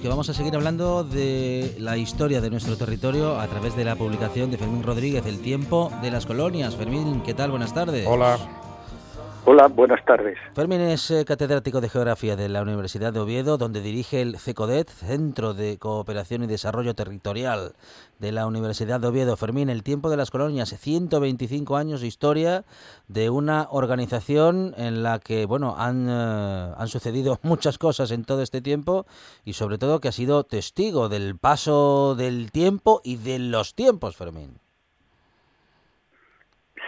[0.00, 3.96] Que vamos a seguir hablando de la historia de nuestro territorio a través de la
[3.96, 6.74] publicación de Fermín Rodríguez, El tiempo de las colonias.
[6.76, 7.50] Fermín, ¿qué tal?
[7.50, 8.06] Buenas tardes.
[8.06, 8.38] Hola.
[9.46, 10.38] Hola, buenas tardes.
[10.54, 14.88] Fermín es eh, catedrático de Geografía de la Universidad de Oviedo, donde dirige el CECODET,
[14.88, 17.74] Centro de Cooperación y Desarrollo Territorial
[18.18, 19.36] de la Universidad de Oviedo.
[19.36, 22.64] Fermín, el tiempo de las colonias, 125 años de historia
[23.06, 28.40] de una organización en la que, bueno, han, eh, han sucedido muchas cosas en todo
[28.40, 29.04] este tiempo
[29.44, 34.16] y sobre todo que ha sido testigo del paso del tiempo y de los tiempos,
[34.16, 34.54] Fermín.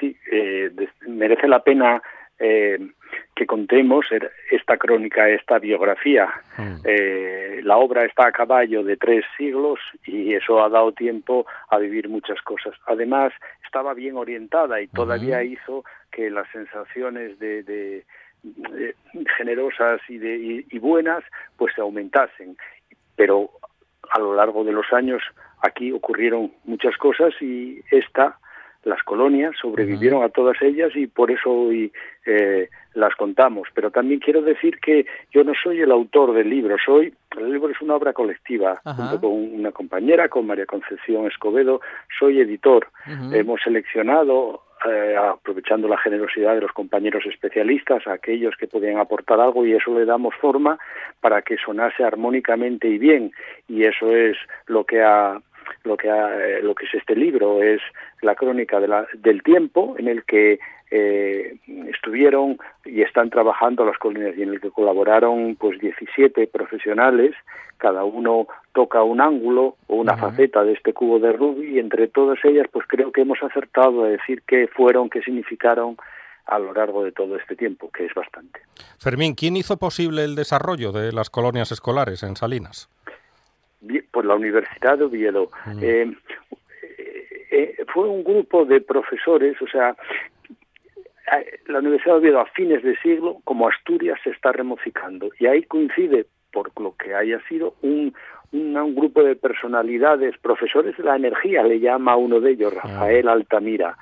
[0.00, 0.70] Sí, eh,
[1.06, 2.02] merece la pena
[2.38, 2.78] eh,
[3.34, 6.28] que contemos er- esta crónica, esta biografía.
[6.84, 11.78] Eh, la obra está a caballo de tres siglos y eso ha dado tiempo a
[11.78, 12.74] vivir muchas cosas.
[12.86, 13.32] Además,
[13.64, 18.04] estaba bien orientada y todavía hizo que las sensaciones de, de-
[18.42, 18.94] de
[19.36, 21.24] generosas y, de, y, y buenas
[21.56, 22.56] pues se aumentasen.
[23.16, 23.50] Pero
[24.10, 25.22] a lo largo de los años
[25.62, 28.38] aquí ocurrieron muchas cosas y esta
[28.86, 31.92] las colonias sobrevivieron a todas ellas y por eso hoy
[32.24, 33.66] eh, las contamos.
[33.74, 37.70] Pero también quiero decir que yo no soy el autor del libro, soy el libro
[37.70, 38.94] es una obra colectiva Ajá.
[38.94, 41.80] junto con una compañera, con María Concepción Escobedo,
[42.18, 42.86] soy editor.
[43.32, 49.40] Hemos seleccionado eh, aprovechando la generosidad de los compañeros especialistas, a aquellos que podían aportar
[49.40, 50.78] algo y eso le damos forma
[51.20, 53.32] para que sonase armónicamente y bien
[53.68, 55.40] y eso es lo que ha
[55.84, 57.80] lo que ha, eh, lo que es este libro es
[58.22, 60.58] la crónica de la- del tiempo en el que
[60.90, 61.56] eh,
[61.88, 67.34] estuvieron y están trabajando las colonias y en el que colaboraron pues 17 profesionales
[67.78, 72.06] cada uno toca un ángulo o una faceta de este cubo de Rubik y entre
[72.08, 75.96] todas ellas pues creo que hemos acertado a decir qué fueron qué significaron
[76.46, 78.60] a lo largo de todo este tiempo que es bastante
[78.98, 82.88] Fermín, ¿quién hizo posible el desarrollo de las colonias escolares en Salinas?
[84.10, 85.50] Pues la Universidad de Oviedo.
[85.80, 86.12] Eh,
[87.50, 89.96] eh, fue un grupo de profesores, o sea,
[91.32, 95.30] eh, la Universidad de Oviedo a fines de siglo, como Asturias, se está remocificando.
[95.38, 98.14] Y ahí coincide, por lo que haya sido, un,
[98.52, 102.74] un, un grupo de personalidades, profesores de la energía, le llama a uno de ellos,
[102.74, 103.96] Rafael Altamira.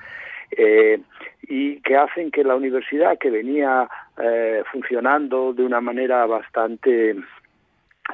[0.56, 1.00] Eh,
[1.48, 3.88] y que hacen que la universidad, que venía
[4.22, 7.16] eh, funcionando de una manera bastante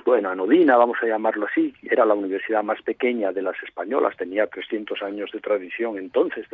[0.05, 4.47] bueno, anodina, vamos a llamarlo así, era la universidad más pequeña de las españolas, tenía
[4.47, 6.47] 300 años de tradición entonces,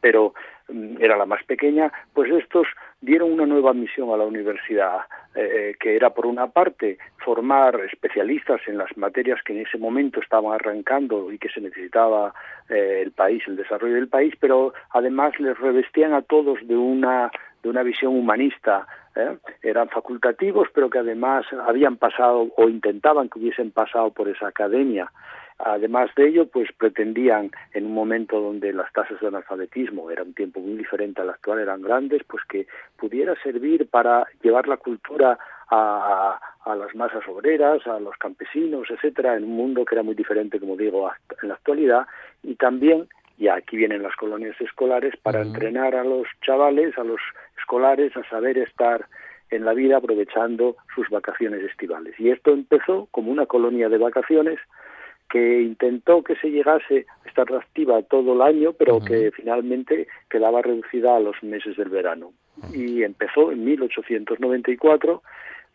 [0.00, 0.34] pero
[0.68, 2.66] mm, era la más pequeña, pues estos
[3.00, 5.00] dieron una nueva misión a la universidad,
[5.34, 10.20] eh, que era por una parte formar especialistas en las materias que en ese momento
[10.20, 12.34] estaban arrancando y que se necesitaba
[12.68, 17.30] eh, el país, el desarrollo del país, pero además les revestían a todos de una
[17.66, 19.38] de una visión humanista ¿eh?
[19.60, 25.10] eran facultativos, pero que además habían pasado o intentaban que hubiesen pasado por esa academia.
[25.58, 30.34] Además de ello, pues pretendían, en un momento donde las tasas de analfabetismo era un
[30.34, 35.36] tiempo muy diferente al actual, eran grandes, pues que pudiera servir para llevar la cultura
[35.68, 40.14] a, a las masas obreras, a los campesinos, etcétera, en un mundo que era muy
[40.14, 41.10] diferente, como digo,
[41.42, 42.06] en la actualidad,
[42.44, 47.20] y también y aquí vienen las colonias escolares para entrenar a los chavales, a los
[47.58, 49.06] escolares a saber estar
[49.50, 52.18] en la vida aprovechando sus vacaciones estivales.
[52.18, 54.58] Y esto empezó como una colonia de vacaciones
[55.28, 60.62] que intentó que se llegase a estar activa todo el año, pero que finalmente quedaba
[60.62, 62.32] reducida a los meses del verano.
[62.72, 65.22] Y empezó en 1894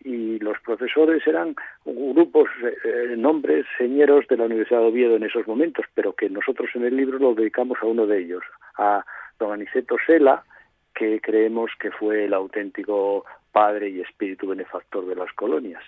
[0.03, 2.49] y los profesores eran grupos,
[2.83, 6.85] eh, nombres, señeros de la Universidad de Oviedo en esos momentos, pero que nosotros en
[6.85, 8.43] el libro lo dedicamos a uno de ellos,
[8.77, 9.05] a
[9.39, 10.43] don Aniceto Sela,
[10.93, 15.83] que creemos que fue el auténtico padre y espíritu benefactor de las colonias.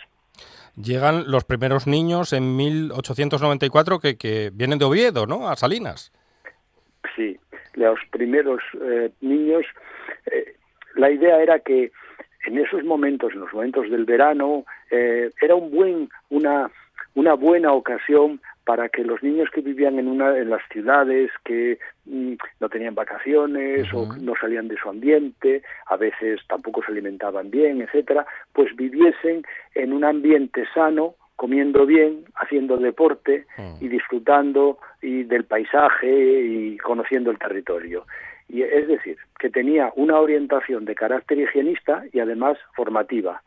[0.76, 5.47] Llegan los primeros niños en 1894 que, que vienen de Oviedo, ¿no?
[5.47, 6.12] A Salinas.
[7.15, 7.38] Sí,
[7.76, 9.65] los primeros eh, niños.
[10.26, 10.56] Eh,
[10.95, 11.91] la idea era que
[12.45, 16.69] en esos momentos, en los momentos del verano, eh, era un buen, una,
[17.15, 21.79] una buena ocasión para que los niños que vivían en una en las ciudades que
[22.06, 27.51] mm, no tenían vacaciones o no salían de su ambiente, a veces tampoco se alimentaban
[27.51, 29.43] bien, etcétera, pues viviesen
[29.75, 33.45] en un ambiente sano, comiendo bien, haciendo deporte
[33.82, 38.06] y disfrutando y del paisaje y conociendo el territorio.
[38.53, 43.41] Y es decir, que tenía una orientación de carácter higienista y además formativa.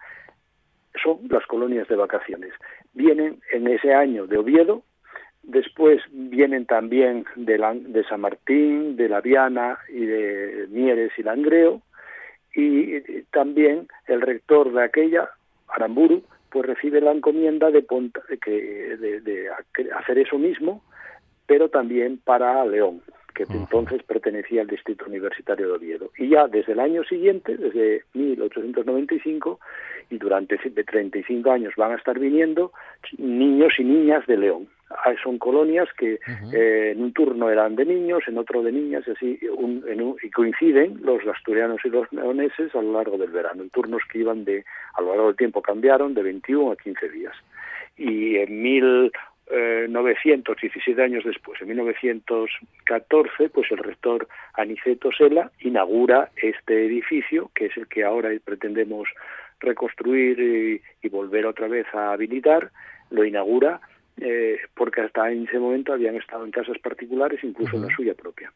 [1.01, 2.53] Son las colonias de vacaciones.
[2.93, 4.83] Vienen en ese año de Oviedo,
[5.45, 11.83] Después vienen también de, San Martín, de La Viana y de Mieres y Langreo.
[12.53, 15.31] Y también el rector de aquella,
[15.69, 19.51] Aramburu, pues recibe la encomienda de, de, de
[19.97, 20.83] hacer eso mismo,
[21.47, 23.03] pero también para León
[23.45, 26.11] que entonces pertenecía al Distrito Universitario de Oviedo.
[26.17, 29.61] Y ya desde el año siguiente, desde 1895,
[30.11, 32.73] y durante 35 años van a estar viniendo
[33.19, 34.69] niños y niñas de León.
[34.89, 36.21] Ah, son colonias que
[36.55, 39.41] eh, en un turno eran de niños, en otro de niñas, y así,
[40.23, 44.21] y coinciden los asturianos y los leoneses a lo largo del verano, en turnos que
[44.21, 47.35] iban de, a lo largo del tiempo cambiaron de 21 a 15 días.
[47.97, 48.63] Y en
[49.51, 57.51] mil 917 eh, años después, en 1914, pues el rector Aniceto Sela inaugura este edificio,
[57.55, 59.09] que es el que ahora pretendemos
[59.61, 62.71] reconstruir y, y volver otra vez a habilitar,
[63.11, 63.81] lo inaugura
[64.19, 68.15] eh, porque hasta en ese momento habían estado en casas particulares, incluso en la suya
[68.15, 68.51] propia.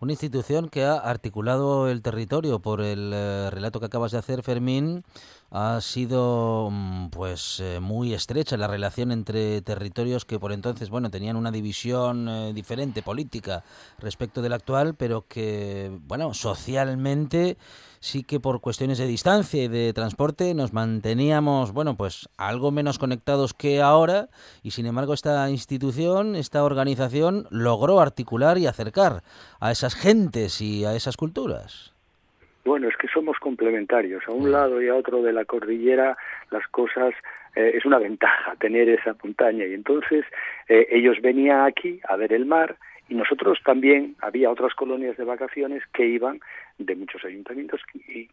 [0.00, 4.42] Una institución que ha articulado el territorio, por el eh, relato que acabas de hacer,
[4.42, 5.04] Fermín,
[5.52, 11.08] ha sido mm, pues eh, muy estrecha la relación entre territorios que por entonces, bueno,
[11.08, 13.62] tenían una división diferente política
[14.00, 17.56] respecto del actual, pero que, bueno, socialmente
[18.02, 22.98] sí que por cuestiones de distancia y de transporte nos manteníamos, bueno, pues algo menos
[22.98, 24.26] conectados que ahora
[24.62, 29.22] y sin embargo esta institución, esta organización logró articular y acercar
[29.60, 31.94] a esas gentes y a esas culturas.
[32.64, 34.22] Bueno, es que somos complementarios.
[34.26, 34.52] A un mm.
[34.52, 36.16] lado y a otro de la cordillera
[36.50, 37.14] las cosas
[37.54, 40.24] eh, es una ventaja tener esa montaña y entonces
[40.68, 42.76] eh, ellos venían aquí a ver el mar
[43.08, 46.40] y nosotros también había otras colonias de vacaciones que iban
[46.78, 48.28] de muchos ayuntamientos y,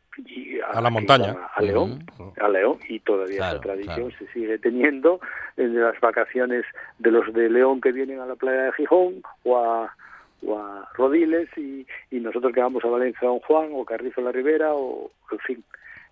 [0.62, 1.36] a, la montaña.
[1.54, 2.06] a León
[2.40, 5.20] a León y todavía esa tradición se sigue teniendo
[5.58, 6.66] en las vacaciones
[6.98, 9.94] de los de León que vienen a la playa de Gijón o a
[10.42, 14.32] o a Rodiles y, y nosotros que vamos a Valencia Don Juan o Carrizo la
[14.32, 15.64] Ribera o en fin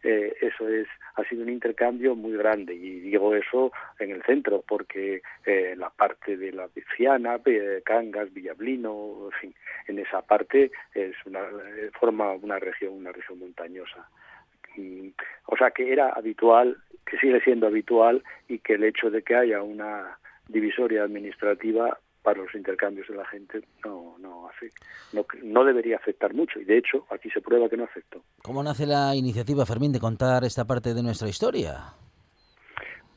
[0.04, 4.64] eh, eso es ha sido un intercambio muy grande y digo eso en el centro
[4.68, 9.56] porque eh, la parte de la Viciana, eh, Cangas, Villablino, en fin,
[9.88, 14.08] en esa parte es una eh, forma una región una región montañosa.
[15.48, 19.36] o sea que era habitual, que sigue siendo habitual y que el hecho de que
[19.36, 21.98] haya una divisoria administrativa
[22.28, 24.50] para los intercambios de la gente no no
[25.44, 28.22] no, debería afectar mucho y de hecho aquí se prueba que no afectó.
[28.44, 31.94] ¿Cómo nace la iniciativa Fermín de contar esta parte de nuestra historia?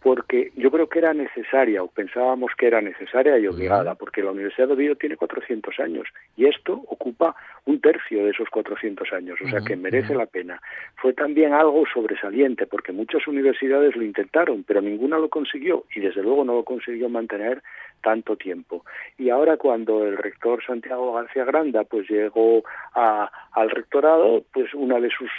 [0.03, 4.31] Porque yo creo que era necesaria, o pensábamos que era necesaria y obligada, porque la
[4.31, 7.35] Universidad de Oviedo tiene 400 años y esto ocupa
[7.67, 10.61] un tercio de esos 400 años, o sea que merece la pena.
[10.97, 16.23] Fue también algo sobresaliente, porque muchas universidades lo intentaron, pero ninguna lo consiguió y desde
[16.23, 17.63] luego no lo consiguió mantener
[18.03, 18.85] tanto tiempo.
[19.19, 22.63] Y ahora cuando el rector Santiago García Granda pues llegó
[22.95, 25.31] a, al rectorado, pues una de sus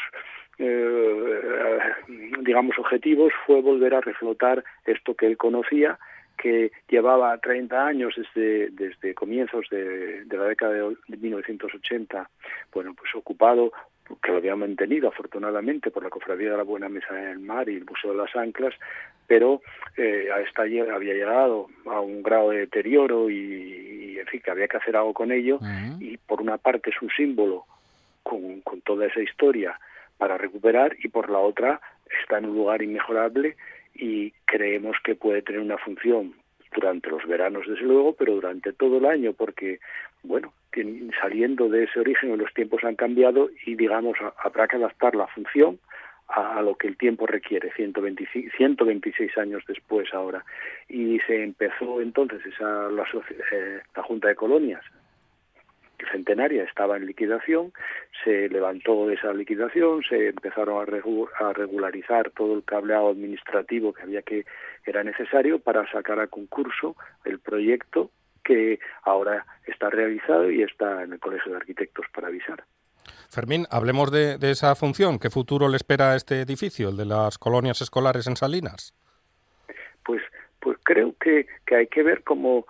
[0.63, 1.79] eh,
[2.41, 5.97] digamos, objetivos fue volver a reflotar esto que él conocía,
[6.37, 12.29] que llevaba 30 años desde, desde comienzos de, la década de 1980,
[12.73, 13.71] bueno, pues ocupado
[14.21, 17.77] que lo había mantenido afortunadamente por la Cofradía de la Buena Mesa del Mar y
[17.77, 18.73] el Museo de las Anclas,
[19.25, 19.61] pero
[19.97, 24.67] eh, a esta había llegado a un grado de deterioro y, en fin, que había
[24.67, 25.59] que hacer algo con ello
[25.99, 27.65] y por una parte es un símbolo
[28.23, 29.79] con, con toda esa historia
[30.21, 31.81] para recuperar y por la otra
[32.21, 33.57] está en un lugar inmejorable
[33.95, 36.35] y creemos que puede tener una función
[36.75, 39.79] durante los veranos desde luego, pero durante todo el año, porque,
[40.21, 40.53] bueno,
[41.19, 45.79] saliendo de ese origen los tiempos han cambiado y, digamos, habrá que adaptar la función
[46.27, 50.45] a, lo que el tiempo requiere, 126, 126 años después ahora.
[50.87, 53.07] Y se empezó entonces esa, la,
[53.53, 54.83] eh, la Junta de Colonias
[56.11, 57.73] centenaria estaba en liquidación,
[58.23, 64.45] se levantó esa liquidación, se empezaron a, regularizar todo el cableado administrativo que había que
[64.85, 66.95] era necesario para sacar a concurso
[67.25, 68.11] el proyecto
[68.43, 72.63] que ahora está realizado y está en el Colegio de Arquitectos para avisar.
[73.29, 75.19] Fermín, hablemos de, esa función.
[75.19, 78.93] ¿Qué futuro le espera a este edificio, el de las colonias escolares en Salinas?
[80.03, 80.21] Pues,
[80.59, 82.65] pues creo que, que hay que ver cómo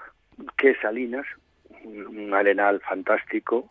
[0.57, 1.25] que Salinas
[1.84, 3.69] un arenal fantástico,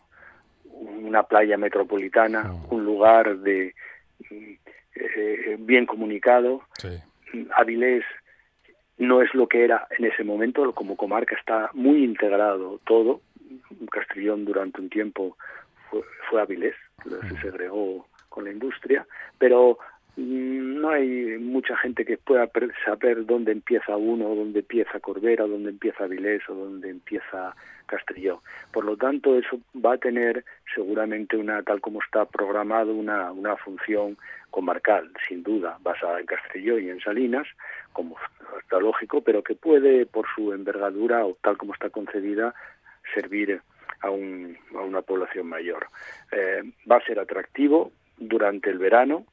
[0.65, 3.73] una playa metropolitana, un lugar de
[4.95, 6.61] eh, bien comunicado.
[7.55, 8.03] Avilés
[8.97, 13.21] no es lo que era en ese momento, como comarca está muy integrado todo.
[13.89, 15.37] Castrillón durante un tiempo
[15.89, 19.05] fue, fue Avilés, se segregó con la industria,
[19.37, 19.77] pero
[20.17, 22.49] no hay mucha gente que pueda
[22.85, 27.55] saber dónde empieza uno, dónde empieza Corbera, dónde empieza Avilés o dónde empieza
[27.85, 28.41] Castelló.
[28.71, 30.43] Por lo tanto, eso va a tener
[30.73, 34.17] seguramente una, tal como está programado, una, una función
[34.49, 37.47] comarcal, sin duda, basada en Castelló y en Salinas,
[37.93, 38.17] como
[38.59, 42.53] está lógico, pero que puede, por su envergadura o tal como está concedida,
[43.13, 43.61] servir
[44.01, 45.87] a, un, a una población mayor.
[46.31, 49.25] Eh, va a ser atractivo durante el verano,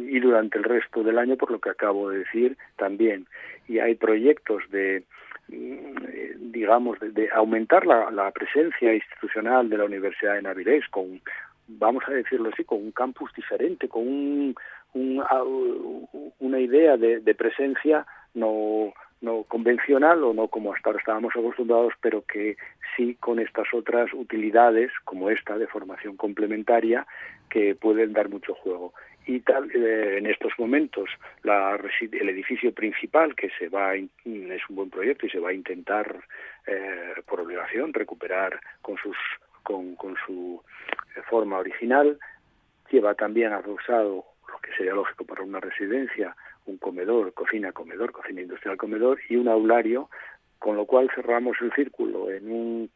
[0.00, 3.26] y durante el resto del año, por lo que acabo de decir también.
[3.68, 5.04] Y hay proyectos de,
[5.48, 11.20] mm, digamos, de, aumentar la, presencia institucional de la Universidad de Navilés con,
[11.68, 14.54] vamos a decirlo así, con un campus diferente, con un,
[14.94, 18.92] una idea de, de presencia no
[19.22, 22.56] no convencional o no como hasta ahora estábamos acostumbrados, pero que
[22.96, 27.06] sí con estas otras utilidades, como esta de formación complementaria,
[27.48, 28.92] que pueden dar mucho juego
[29.26, 31.08] y tal eh, en estos momentos
[31.42, 35.54] la, el edificio principal que se va es un buen proyecto y se va a
[35.54, 36.24] intentar
[36.66, 39.16] eh, por obligación recuperar con sus
[39.62, 40.60] con, con su
[41.16, 42.18] eh, forma original.
[42.90, 48.40] Lleva también adosado lo que sería lógico para una residencia un comedor cocina comedor cocina
[48.40, 50.08] industrial comedor y un aulario
[50.58, 52.90] con lo cual cerramos el círculo en un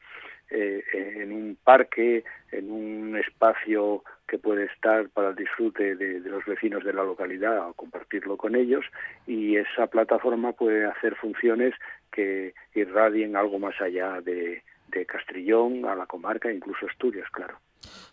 [0.51, 6.45] eh, en un parque, en un espacio que puede estar para el disfrute de, los
[6.45, 8.85] vecinos de la localidad o compartirlo con ellos
[9.27, 11.75] y esa plataforma puede hacer funciones
[12.13, 14.63] que irradien algo más allá de,
[15.07, 17.59] Castrillón a la comarca, incluso Asturias, claro.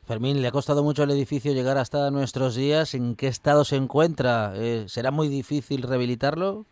[0.05, 2.93] Fermín, ¿le ha costado mucho el edificio llegar hasta nuestros días?
[2.93, 4.51] ¿En qué estado se encuentra?
[4.57, 6.65] Eh, ¿Será muy difícil rehabilitarlo?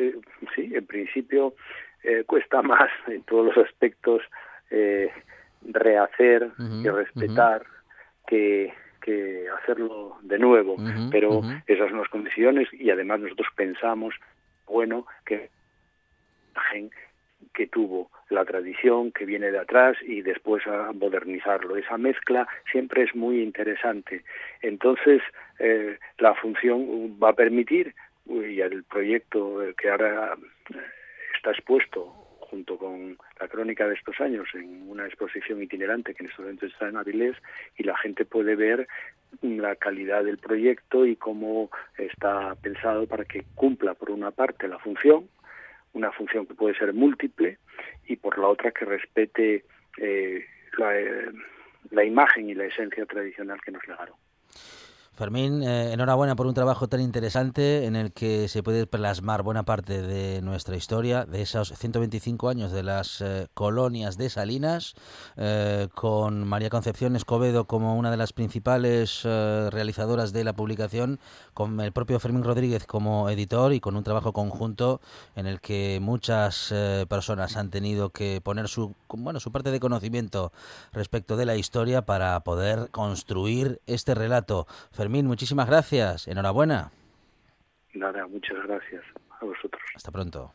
[0.00, 0.14] Eh,
[0.54, 1.54] sí, en principio
[2.02, 4.22] eh, cuesta más en todos los aspectos
[4.70, 5.10] eh,
[5.62, 6.50] rehacer
[6.82, 7.64] y respetar
[8.26, 8.72] que,
[9.02, 10.76] que hacerlo de nuevo.
[11.10, 14.14] Pero esas son las condiciones y además nosotros pensamos,
[14.66, 15.50] bueno, que
[17.54, 21.76] que tuvo la tradición que viene de atrás y después a modernizarlo.
[21.76, 24.22] Esa mezcla siempre es muy interesante.
[24.62, 25.20] Entonces,
[25.58, 27.94] eh, la función va a permitir,
[28.26, 30.36] y el proyecto que ahora
[31.40, 32.04] está expuesto
[32.50, 36.70] junto con la crónica de estos años en una exposición itinerante que en estos momentos
[36.70, 37.36] está en Avilés
[37.78, 38.86] y la gente puede ver
[39.40, 44.78] la calidad del proyecto y cómo está pensado para que cumpla por una parte la
[44.78, 45.30] función,
[45.94, 47.56] una función que puede ser múltiple
[48.06, 49.64] y por la otra que respete
[49.96, 50.44] eh,
[50.76, 51.30] la, eh,
[51.90, 54.16] la imagen y la esencia tradicional que nos legaron.
[55.12, 59.64] Fermín, eh, enhorabuena por un trabajo tan interesante en el que se puede plasmar buena
[59.64, 64.94] parte de nuestra historia, de esos 125 años de las eh, colonias de Salinas,
[65.36, 71.20] eh, con María Concepción Escobedo como una de las principales realizadoras de la publicación,
[71.52, 75.02] con el propio Fermín Rodríguez como editor y con un trabajo conjunto
[75.36, 76.72] en el que muchas
[77.08, 80.52] personas han tenido que poner su, bueno, su parte de conocimiento
[80.92, 84.66] respecto de la historia para poder construir este relato
[85.08, 86.28] muchísimas gracias.
[86.28, 86.90] Enhorabuena.
[87.94, 89.02] Nada, muchas gracias
[89.40, 89.82] a vosotros.
[89.94, 90.52] Hasta pronto.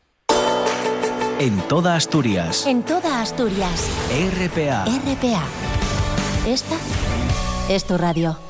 [1.38, 2.66] En toda Asturias.
[2.66, 3.90] En toda Asturias.
[4.10, 4.84] RPA.
[4.86, 5.42] RPA.
[6.46, 6.76] Esta
[7.68, 8.45] es tu radio.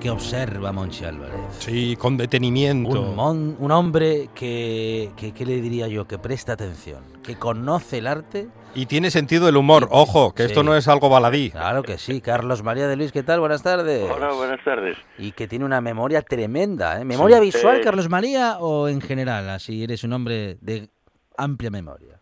[0.00, 1.34] Que observa Monchi Álvarez.
[1.58, 3.00] Sí, con detenimiento.
[3.02, 6.06] Un, mon- un hombre que, que, ¿qué le diría yo?
[6.06, 8.48] Que presta atención, que conoce el arte.
[8.74, 9.88] Y tiene sentido el humor.
[9.90, 11.50] Ojo, que esto no es algo baladí.
[11.50, 12.20] Claro que sí.
[12.20, 13.40] Carlos María de Luis, ¿qué tal?
[13.40, 14.08] Buenas tardes.
[14.10, 14.96] Hola, buenas tardes.
[15.18, 17.04] Y que tiene una memoria tremenda, ¿eh?
[17.04, 17.44] ¿Memoria Sí.
[17.46, 19.50] visual, Eh, Carlos María, o en general?
[19.50, 20.88] Así eres un hombre de
[21.36, 22.20] amplia memoria.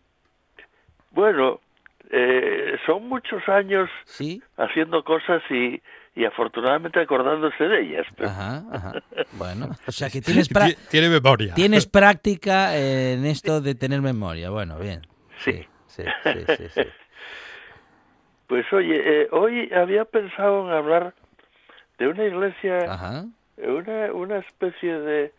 [1.11, 1.59] Bueno,
[2.11, 4.41] eh, son muchos años ¿Sí?
[4.57, 5.81] haciendo cosas y,
[6.19, 8.05] y afortunadamente acordándose de ellas.
[8.17, 8.93] pero- Ajá, ajá.
[9.31, 10.49] Bueno, o sea que tienes,
[10.89, 11.53] Tiene memoria.
[11.53, 14.49] tienes práctica en esto de tener memoria.
[14.49, 15.01] Bueno, bien.
[15.43, 16.67] Sí, sí, sí, sí.
[16.75, 16.81] sí.
[18.47, 21.13] Pues oye, eh, hoy había pensado en hablar
[21.99, 23.25] de una iglesia, Ajá.
[23.57, 25.31] una, una especie de,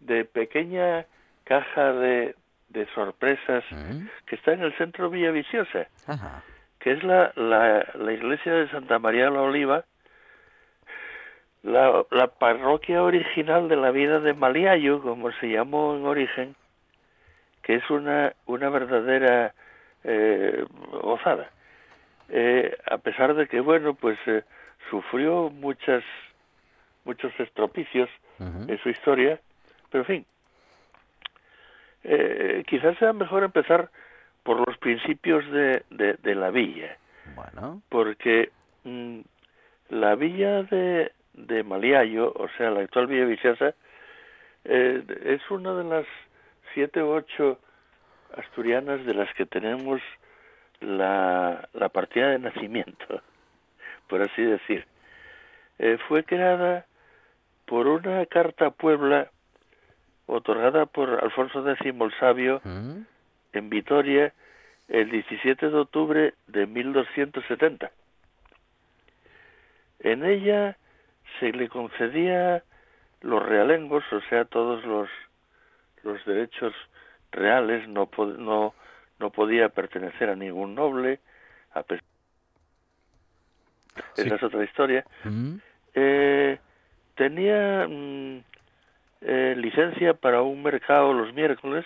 [0.00, 1.06] de pequeña
[1.44, 2.34] caja de,
[2.70, 5.86] de sorpresas Mm, que está en el centro Villaviciosa.
[6.08, 6.42] Ajá.
[6.80, 9.84] que es la, la, la iglesia de Santa María de la Oliva,
[11.68, 16.54] la, la parroquia original de la vida de Maliayo, como se llamó en origen,
[17.62, 19.54] que es una, una verdadera
[20.04, 20.64] eh,
[21.02, 21.50] gozada.
[22.30, 24.42] Eh, a pesar de que, bueno, pues eh,
[24.90, 26.02] sufrió muchas
[27.04, 28.08] muchos estropicios
[28.38, 29.40] en su historia,
[29.90, 30.26] pero en fin,
[32.04, 33.90] eh, quizás sea mejor empezar
[34.42, 36.96] por los principios de, de, de la villa,
[37.34, 37.82] Bueno.
[37.88, 38.50] porque
[38.84, 39.20] mm,
[39.90, 41.12] la villa de,
[41.46, 43.74] de Maliayo, o sea, la actual Villa Viciosa,
[44.64, 46.06] eh, es una de las
[46.74, 47.58] siete u ocho
[48.36, 50.00] asturianas de las que tenemos
[50.80, 53.22] la, la partida de nacimiento,
[54.08, 54.86] por así decir.
[55.78, 56.86] Eh, fue creada
[57.66, 59.30] por una carta a Puebla
[60.26, 63.02] otorgada por Alfonso X el Sabio Mm,
[63.52, 64.32] en Vitoria
[64.88, 67.90] el 17 de octubre de 1270.
[70.00, 70.76] En ella
[71.40, 72.62] se le concedía
[73.20, 75.08] los realengos, o sea, todos los,
[76.02, 76.74] los derechos
[77.32, 78.08] reales, no,
[78.38, 78.74] no,
[79.18, 81.20] no podía pertenecer a ningún noble,
[81.72, 82.04] a pesar
[84.14, 84.22] Sí.
[84.26, 85.04] esa es otra historia.
[85.94, 86.58] Eh,
[87.16, 88.38] tenía mm,
[89.22, 91.84] eh, licencia para un mercado los miércoles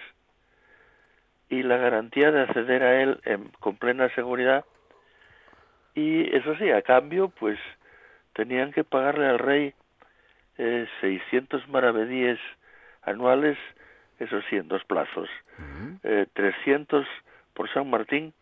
[1.48, 4.64] y la garantía de acceder a él en- con plena seguridad.
[5.94, 7.58] Y eso sí, a cambio, pues
[8.34, 9.74] tenían que pagarle al rey
[10.58, 12.38] eh, 600 maravedíes
[13.02, 13.58] anuales,
[14.18, 15.28] eso sí, en dos plazos.
[15.58, 15.96] mm.
[16.04, 17.06] Eh, 300
[17.54, 18.32] por San Martín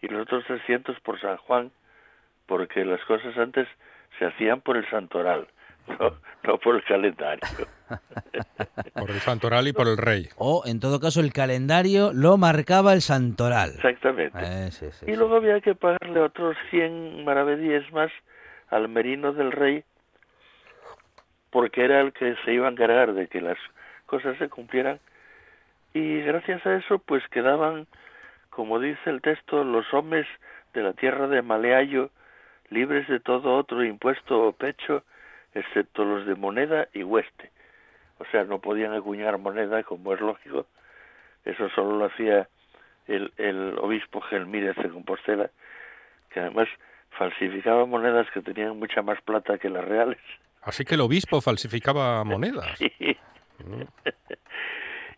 [0.00, 1.70] y los otros 300 por San Juan,
[2.46, 3.66] porque las cosas antes
[4.18, 5.48] se hacían por el santoral,
[6.00, 6.12] no,
[6.44, 7.42] no por el calendario.
[8.94, 10.28] Por el santoral y por el rey.
[10.36, 13.70] O, en todo caso, el calendario lo marcaba el santoral.
[13.76, 14.38] Exactamente.
[14.42, 15.16] Eh, sí, sí, Y sí.
[15.16, 18.10] luego había que pagarle otros 100 maravedíes más
[18.70, 19.84] al merino del rey,
[21.50, 23.58] porque era el que se iba a encargar de que las
[24.06, 25.00] cosas se cumplieran.
[25.94, 27.86] Y gracias a eso, pues quedaban,
[28.50, 30.26] como dice el texto, los hombres
[30.74, 32.10] de la tierra de Maleayo
[32.70, 35.02] libres de todo otro impuesto o pecho,
[35.54, 37.50] excepto los de moneda y hueste.
[38.18, 40.66] O sea, no podían acuñar moneda, como es lógico.
[41.44, 42.48] Eso solo lo hacía
[43.06, 45.50] el, el obispo Gelmírez de Compostela,
[46.30, 46.68] que además
[47.10, 50.18] falsificaba monedas que tenían mucha más plata que las reales.
[50.62, 52.78] Así que el obispo falsificaba monedas.
[52.78, 52.92] Sí.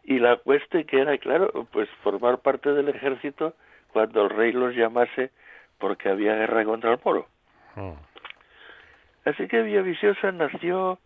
[0.04, 3.54] y la cueste que era, claro, pues formar parte del ejército
[3.92, 5.30] cuando el rey los llamase
[5.78, 7.26] porque había guerra contra el moro.
[7.74, 7.92] Mm.
[9.24, 10.98] Así que Villaviciosa nació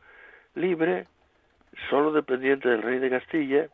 [0.55, 1.07] libre,
[1.91, 3.68] solo dependiente del rey de Castilla,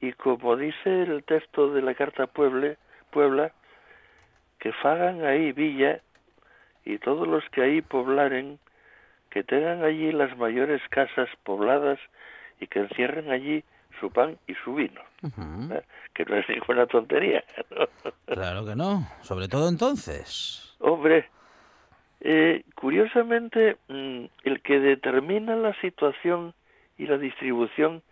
[0.00, 2.76] y como dice el texto de la carta a Pueble,
[3.10, 3.52] Puebla,
[4.64, 6.00] que fagan ahí villa,
[6.86, 8.58] y todos los que ahí poblaren,
[9.28, 11.98] que tengan allí las mayores casas pobladas
[12.60, 13.62] y que encierren allí
[14.00, 15.02] su pan y su vino.
[15.70, 15.82] ¿eh?
[16.14, 17.44] que no es ninguna tontería.
[17.70, 17.86] ¿no?
[18.24, 19.06] Claro que no.
[19.20, 20.74] Sobre todo entonces.
[20.78, 21.28] Hombre,
[22.22, 26.54] eh, curiosamente, mm, el que determina la situación
[26.96, 28.02] y la distribución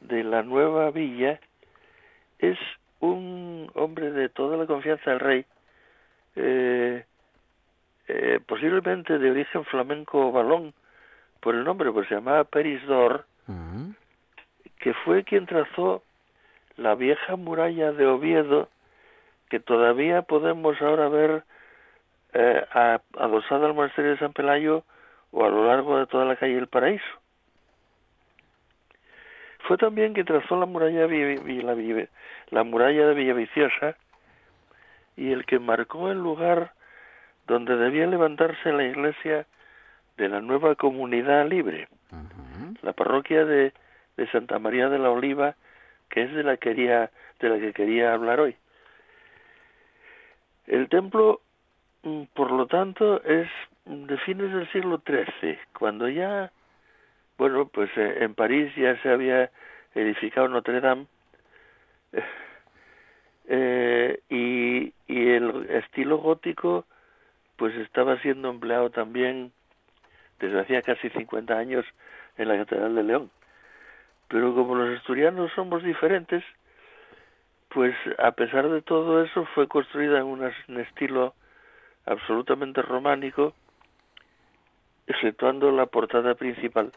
[0.00, 1.38] de la nueva villa
[2.40, 2.58] es
[2.98, 5.46] un hombre de toda la confianza del rey,
[6.36, 7.04] eh,
[8.08, 10.74] eh, posiblemente de origen flamenco o balón,
[11.40, 13.94] por el nombre, pues se llamaba Perisdor, Ujú.
[14.78, 16.02] que fue quien trazó
[16.76, 18.68] la vieja muralla de Oviedo,
[19.48, 21.44] que todavía podemos ahora ver
[22.32, 22.64] eh,
[23.18, 24.84] adosada al monasterio de San Pelayo
[25.30, 27.04] o a lo largo de toda la calle del Paraíso.
[29.68, 31.76] Fue también quien trazó la muralla, la,
[32.50, 33.96] la muralla de Villaviciosa
[35.16, 36.72] y el que marcó el lugar
[37.46, 39.46] donde debía levantarse la iglesia
[40.16, 41.88] de la nueva comunidad libre,
[42.82, 43.72] la parroquia de,
[44.16, 45.56] de Santa María de la Oliva,
[46.08, 47.10] que es de la quería
[47.40, 48.56] de la que quería hablar hoy.
[50.66, 51.40] El templo,
[52.02, 53.48] mm, por lo tanto, es
[53.84, 56.50] de fines del siglo XIII, cuando ya,
[57.36, 59.50] bueno, pues eh, en París ya se había
[59.94, 61.06] edificado Notre Dame
[63.46, 66.86] eh, y, el estilo gótico
[67.56, 69.52] pues estaba siendo empleado también
[70.40, 71.84] desde hacía casi 50 años
[72.36, 73.30] en la Catedral de León.
[74.28, 76.42] Pero como los asturianos somos diferentes,
[77.68, 81.34] pues a pesar de todo eso fue construida en un estilo
[82.06, 83.54] absolutamente románico,
[85.06, 86.92] exceptuando la portada principal,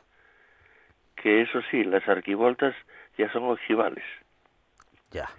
[1.16, 2.76] que eso sí, las arquivoltas
[3.18, 4.04] ya son ojivales.
[5.12, 5.30] Ya.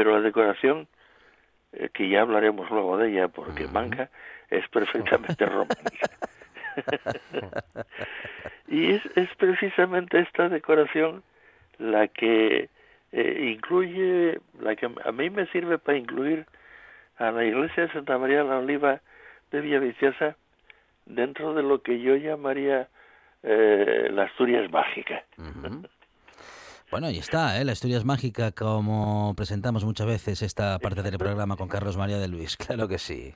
[0.00, 0.88] Pero la decoración,
[1.74, 4.08] eh, que ya hablaremos luego de ella, porque manca,
[4.48, 6.08] es perfectamente románica.
[8.66, 11.22] y es, es precisamente esta decoración
[11.76, 12.70] la que
[13.12, 16.46] eh, incluye, la que a mí me sirve para incluir
[17.18, 19.02] a la iglesia de Santa María de la Oliva
[19.50, 20.34] de Villaviciosa
[21.04, 22.88] dentro de lo que yo llamaría
[23.42, 25.24] eh, la Asturias mágica.
[26.90, 27.64] Bueno, y está, ¿eh?
[27.64, 32.18] la historia es mágica, como presentamos muchas veces esta parte del programa con Carlos María
[32.18, 33.32] de Luis, claro que sí.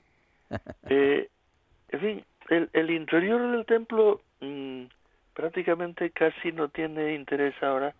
[0.88, 1.28] eh,
[1.90, 4.86] en fin, el, el, interior del templo mmm,
[5.34, 7.94] prácticamente casi no tiene interés ahora,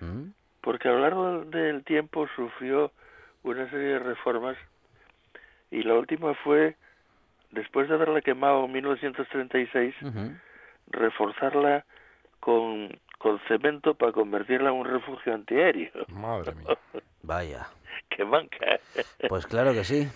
[0.00, 0.30] ¿Mm?
[0.60, 2.92] porque a lo largo del tiempo sufrió
[3.42, 4.56] una serie de reformas
[5.72, 6.76] y la última fue,
[7.50, 10.40] después de haberla quemado en 1936, uh -huh.
[10.92, 11.84] reforzarla
[12.38, 12.88] con
[13.22, 15.92] con cemento para convertirla en un refugio antiaéreo.
[16.08, 16.76] Madre mía.
[17.22, 17.68] Vaya.
[18.10, 18.80] que manca.
[19.28, 20.08] Pues claro que sí.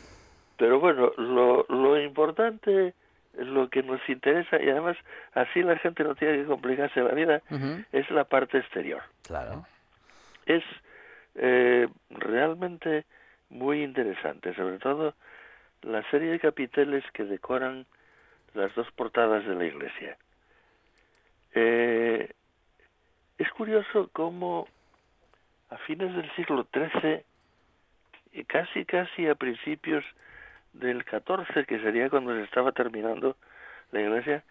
[0.58, 2.94] Pero bueno, lo, lo importante,
[3.34, 4.96] lo que nos interesa, y además
[5.34, 7.86] así la gente no tiene que complicarse la vida, uh -huh.
[7.92, 9.02] es la parte exterior.
[9.22, 9.64] Claro.
[10.46, 10.64] Es
[11.36, 13.04] eh, realmente
[13.50, 15.14] muy interesante, sobre todo
[15.82, 17.86] la serie de capiteles que decoran
[18.54, 20.16] las dos portadas de la iglesia.
[21.54, 22.32] Eh,
[23.38, 24.66] es curioso cómo
[25.70, 27.22] a fines del siglo XIII
[28.32, 30.04] y casi casi a principios
[30.72, 33.36] del XIV, que sería cuando se estaba terminando
[33.92, 34.44] la iglesia,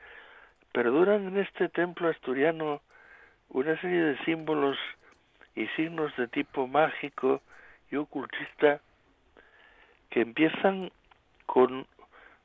[0.71, 2.81] perduran en este templo asturiano
[3.49, 4.77] una serie de símbolos
[5.55, 7.41] y signos de tipo mágico
[7.91, 8.81] y ocultista
[10.09, 10.91] que empiezan
[11.45, 11.85] con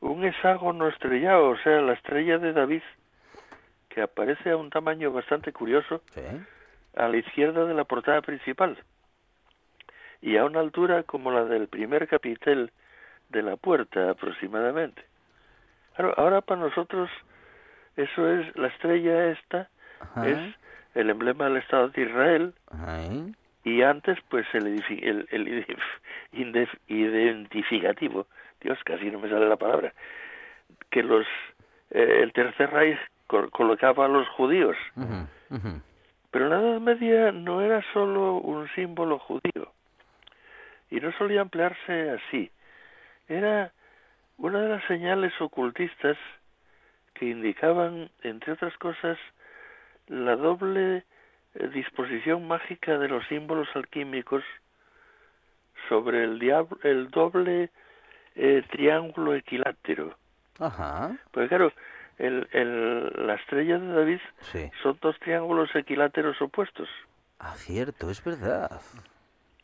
[0.01, 2.82] un hexágono estrellado, o sea, la estrella de David,
[3.91, 6.22] que aparece a un tamaño bastante curioso ¿Sí?
[6.97, 8.78] a la izquierda de la portada principal
[10.22, 12.70] y a una altura como la del primer capitel
[13.28, 15.03] de la puerta aproximadamente.
[15.95, 17.11] Claro, ahora para nosotros
[17.97, 19.68] eso es la estrella esta
[20.01, 20.28] Ajá.
[20.28, 20.38] es
[20.95, 23.03] el emblema del Estado de Israel Ajá.
[23.64, 25.66] y antes pues el, el, el
[26.88, 28.26] identificativo,
[28.61, 29.93] Dios casi no me sale la palabra,
[30.91, 31.26] que los
[31.91, 32.99] eh, el Tercer Reich
[33.53, 34.76] colocaba a los judíos.
[34.97, 35.83] Uh -huh, uh -huh.
[36.31, 39.72] Pero la Edad Media no era solo un símbolo judío,
[40.91, 42.51] y no solía emplearse así.
[43.28, 43.72] Era
[44.39, 46.16] una de las señales ocultistas
[47.14, 49.18] que indicaban, entre otras cosas,
[50.07, 51.05] la doble
[51.55, 54.43] eh, disposición mágica de los símbolos alquímicos
[55.89, 57.70] sobre el, diablo, el doble
[58.35, 60.16] eh, triángulo equilátero.
[60.59, 61.16] Ajá.
[61.33, 61.72] Pues claro,
[62.20, 64.20] el, el, la estrella de David
[64.52, 64.70] sí.
[64.82, 66.88] son dos triángulos equiláteros opuestos.
[67.38, 68.80] Ah, cierto, es verdad.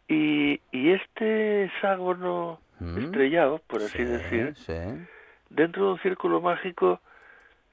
[0.09, 2.99] Y, y este hexágono ¿Mm?
[2.99, 5.07] estrellado, por así sí, decir, sí.
[5.51, 7.01] dentro de un círculo mágico,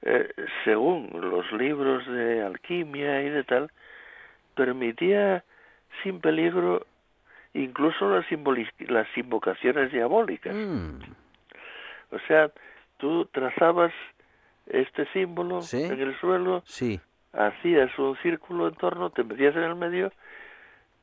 [0.02, 0.28] eh,
[0.64, 3.70] según los libros de alquimia y de tal,
[4.54, 5.44] permitía
[6.02, 6.86] sin peligro
[7.54, 8.26] incluso las,
[8.80, 10.54] las invocaciones diabólicas.
[10.54, 10.98] Mm.
[12.10, 12.50] O sea,
[12.98, 13.92] tú trazabas
[14.66, 15.82] este símbolo ¿Sí?
[15.82, 17.00] en el suelo, sí.
[17.32, 20.12] hacías un círculo en torno, te metías en el medio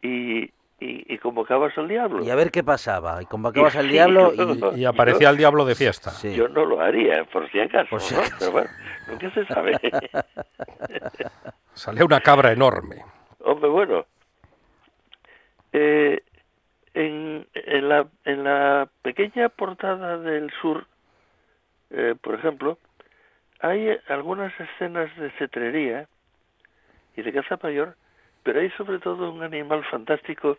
[0.02, 0.44] y,
[0.80, 2.24] y, y, convocabas al diablo.
[2.24, 3.22] Y a ver qué pasaba.
[3.22, 4.34] Y convocabas y, al diablo
[4.76, 6.12] y, y aparecía yo, el diablo de fiesta.
[6.12, 6.36] Sí.
[6.36, 8.32] Yo no lo haría, por si acaso, por si acaso.
[8.32, 8.38] ¿no?
[8.40, 8.70] pero bueno,
[9.10, 9.74] nunca se sabe.
[11.74, 12.98] Salía una cabra enorme.
[13.40, 14.06] Hombre, bueno.
[15.74, 16.22] Eh,
[16.94, 20.86] en, en, la, en la pequeña portada del sur,
[21.92, 22.78] eh, por ejemplo,
[23.62, 26.08] hay algunas escenas de cetrería
[27.16, 27.96] y de caza mayor,
[28.44, 30.58] pero hay sobre todo un animal fantástico,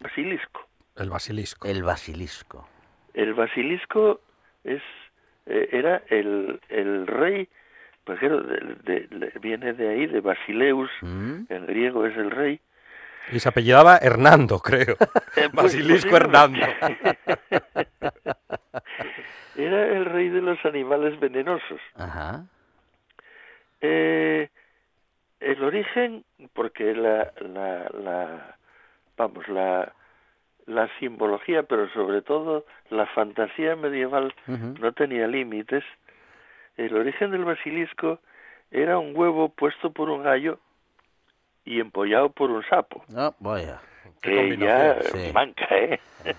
[0.00, 0.66] basilisco.
[0.96, 1.68] El basilisco.
[1.68, 2.68] El basilisco.
[3.14, 4.20] El basilisco
[4.64, 4.82] es
[5.46, 7.48] eh, era el, el rey,
[8.04, 11.42] pues claro, de- de- de- viene de ahí, de Basileus, Mm.
[11.48, 12.60] en griego es el rey.
[13.32, 14.96] Y se apellidaba Hernando, creo.
[15.52, 16.60] Basilisco Hernando.
[19.56, 21.80] Era el rey de los animales venenosos.
[21.94, 22.44] Ajá.
[23.80, 24.48] Eh,
[25.40, 28.56] el origen, porque la, la, la
[29.16, 29.92] vamos, la,
[30.66, 35.84] la simbología, pero sobre todo la fantasía medieval no tenía límites.
[36.76, 38.18] El origen del basilisco
[38.70, 40.58] era un huevo puesto por un gallo
[41.64, 43.80] y empollado por un sapo, Ah, vaya.
[44.20, 45.32] Qué que ya combinación, sí.
[45.32, 46.00] manca, ¿eh?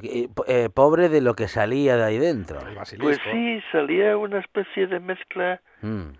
[0.00, 2.60] Y, eh, pobre de lo que salía de ahí dentro.
[3.00, 6.10] Pues sí, salía una especie de mezcla Mm.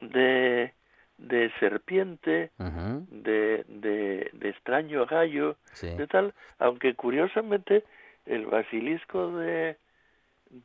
[0.00, 0.72] de,
[1.18, 5.90] de serpiente, de, de, de extraño gallo, Sí.
[5.94, 7.84] de tal, aunque curiosamente
[8.26, 9.76] el basilisco de,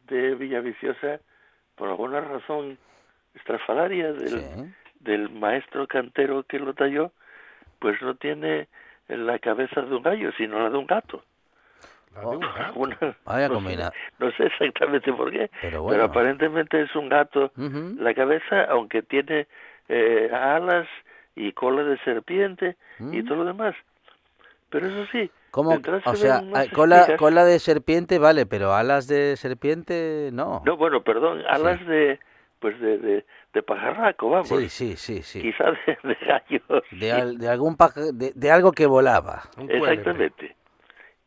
[0.08, 1.20] de Villaviciosa,
[1.76, 2.80] por alguna razón
[3.36, 4.74] estrafalaria del, Sí.
[5.00, 7.12] Del maestro cantero que lo talló,
[7.80, 8.68] pues no tiene
[9.08, 11.24] la cabeza de un gallo, sino la de un gato.
[12.14, 12.74] La de un gato.
[12.80, 16.04] Una- Vaya no, sé, combina- no sé exactamente por qué, Pero bueno.
[16.04, 17.52] aparentemente es un gato
[17.98, 19.48] la cabeza, aunque tiene
[19.88, 20.88] eh, alas
[21.36, 22.76] y cola de serpiente
[23.12, 23.76] y todo lo demás.
[24.70, 25.72] Pero eso sí, ¿Cómo?
[26.06, 26.44] O se sea,
[26.74, 30.62] cola, cola de serpiente vale, pero alas de serpiente no.
[30.64, 32.20] No, bueno, perdón, alas de
[32.60, 34.48] pues de, de, de pajarraco, vamos.
[34.48, 35.42] Sí, sí, sí, sí.
[35.42, 36.62] Quizá de, de.
[36.92, 37.10] De, sí.
[37.10, 39.44] al- de algún paja- de, de algo que volaba.
[39.68, 40.56] Exactamente.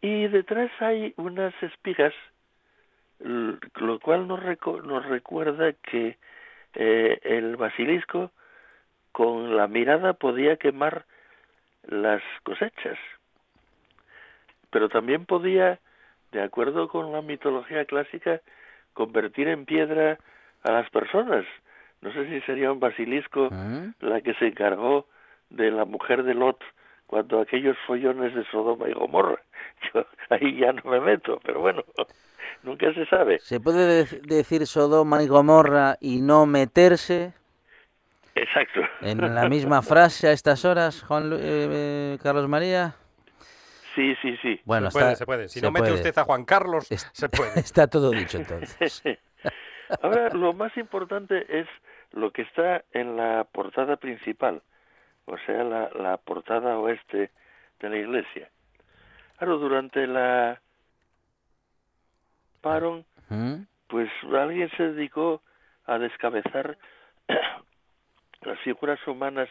[0.01, 2.13] Y detrás hay unas espigas,
[3.19, 6.19] lo cual nos, reco- nos recuerda que
[6.75, 8.31] eh, el basilisco
[9.13, 11.05] con la mirada podía quemar
[11.85, 12.99] las cosechas,
[14.71, 15.79] pero también podía,
[16.33, 18.41] de acuerdo con la mitología clásica,
[18.95, 20.19] convertir en piedra
[20.63, 21.45] a las personas.
[22.03, 23.95] No sé si sería un basilisco ¿Mm?
[24.01, 25.07] la que se encargó
[25.51, 26.59] de la mujer de Lot
[27.07, 29.41] cuando aquellos follones de Sodoma y Gomorra.
[29.95, 31.83] Yo ahí ya no me meto, pero bueno,
[32.63, 33.39] nunca se sabe.
[33.39, 37.33] ¿Se puede de- decir Sodoma y Gomorra y no meterse
[38.35, 38.81] Exacto.
[39.01, 41.41] en la misma frase a estas horas, Juan Lu- eh,
[41.71, 42.95] eh, Carlos María?
[43.95, 44.59] Sí, sí, sí.
[44.65, 45.49] Bueno, se puede, está, se puede.
[45.49, 45.95] Si se no mete puede.
[45.97, 47.61] usted a Juan Carlos, Es- se puede.
[47.61, 49.03] Está todo dicho entonces.
[50.01, 51.67] Ahora, lo más importante es
[52.13, 54.63] lo que está en la portada principal,
[55.27, 57.31] o sea, la, la portada oeste
[57.81, 58.49] de la iglesia.
[59.39, 60.61] Claro, durante la
[62.61, 63.63] paron, ¿Mm?
[63.89, 65.43] pues alguien se dedicó
[65.85, 66.79] a descabezar
[68.43, 69.49] las figuras humanas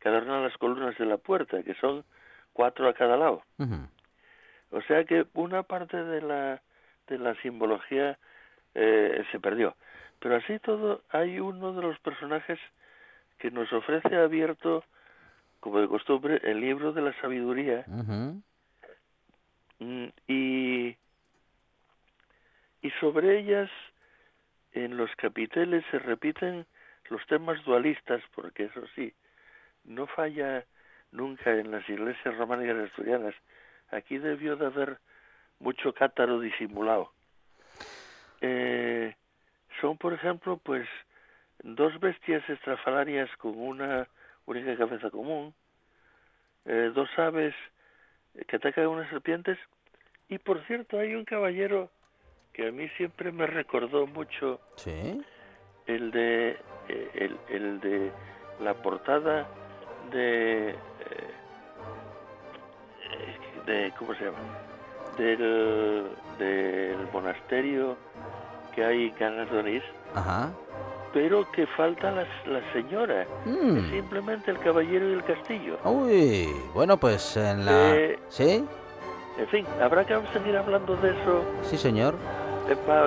[0.00, 2.04] que adornan las columnas de la puerta, que son
[2.52, 3.42] cuatro a cada lado.
[4.70, 6.60] O sea que una parte de la,
[7.06, 8.18] de la simbología
[8.74, 9.76] eh, se perdió.
[10.20, 12.58] Pero así todo, hay uno de los personajes
[13.38, 14.84] que nos ofrece abierto,
[15.60, 17.84] como de costumbre, el libro de la sabiduría
[19.78, 20.96] mm, y,
[22.82, 23.70] y sobre ellas
[24.72, 26.66] en los capiteles se repiten
[27.10, 29.12] los temas dualistas, porque eso sí,
[29.84, 30.64] no falla
[31.12, 33.34] nunca en las iglesias románicas asturianas.
[33.90, 34.98] Aquí debió de haber
[35.58, 37.12] mucho cátaro disimulado.
[38.40, 39.14] Eh,
[39.80, 40.86] son, por ejemplo, pues
[41.62, 44.06] dos bestias estrafalarias con una
[44.46, 45.54] única cabeza común,
[46.64, 47.54] eh, dos aves
[48.46, 49.58] que atacan a unas serpientes,
[50.28, 51.90] y por cierto hay un caballero
[52.52, 55.20] que a mí siempre me recordó mucho Sí.
[55.86, 56.56] el de
[56.88, 58.12] eh, el, el de
[58.60, 59.46] la portada
[60.10, 60.74] de eh,
[63.66, 64.38] de cómo se llama
[65.16, 66.08] del
[66.38, 67.96] del monasterio
[68.78, 69.14] que hay
[69.58, 69.82] Onís,
[70.14, 70.50] Ajá.
[71.12, 73.76] pero que falta la, la señora Mm.
[73.78, 77.96] es simplemente el caballero y el castillo Uy, bueno, pues en la...
[77.96, 78.64] Eh, ¿Sí?
[79.38, 82.14] en fin habrá que seguir hablando de eso Sí, señor.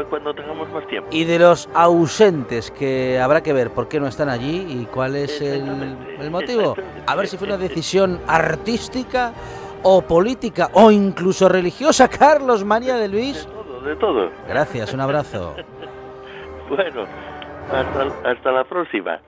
[0.10, 4.08] cuando tengamos más tiempo Y de los ausentes que habrá que ver por qué no
[4.08, 6.76] están allí y cuál es el, el motivo.
[7.06, 9.32] A ver si fue una decisión artística
[9.84, 12.08] o política o incluso religiosa.
[12.20, 13.48] Carlos María de Luis.
[13.84, 15.56] De todo Gracias, un abrazo.
[16.70, 17.06] bueno
[17.72, 19.20] hasta, hasta la próxima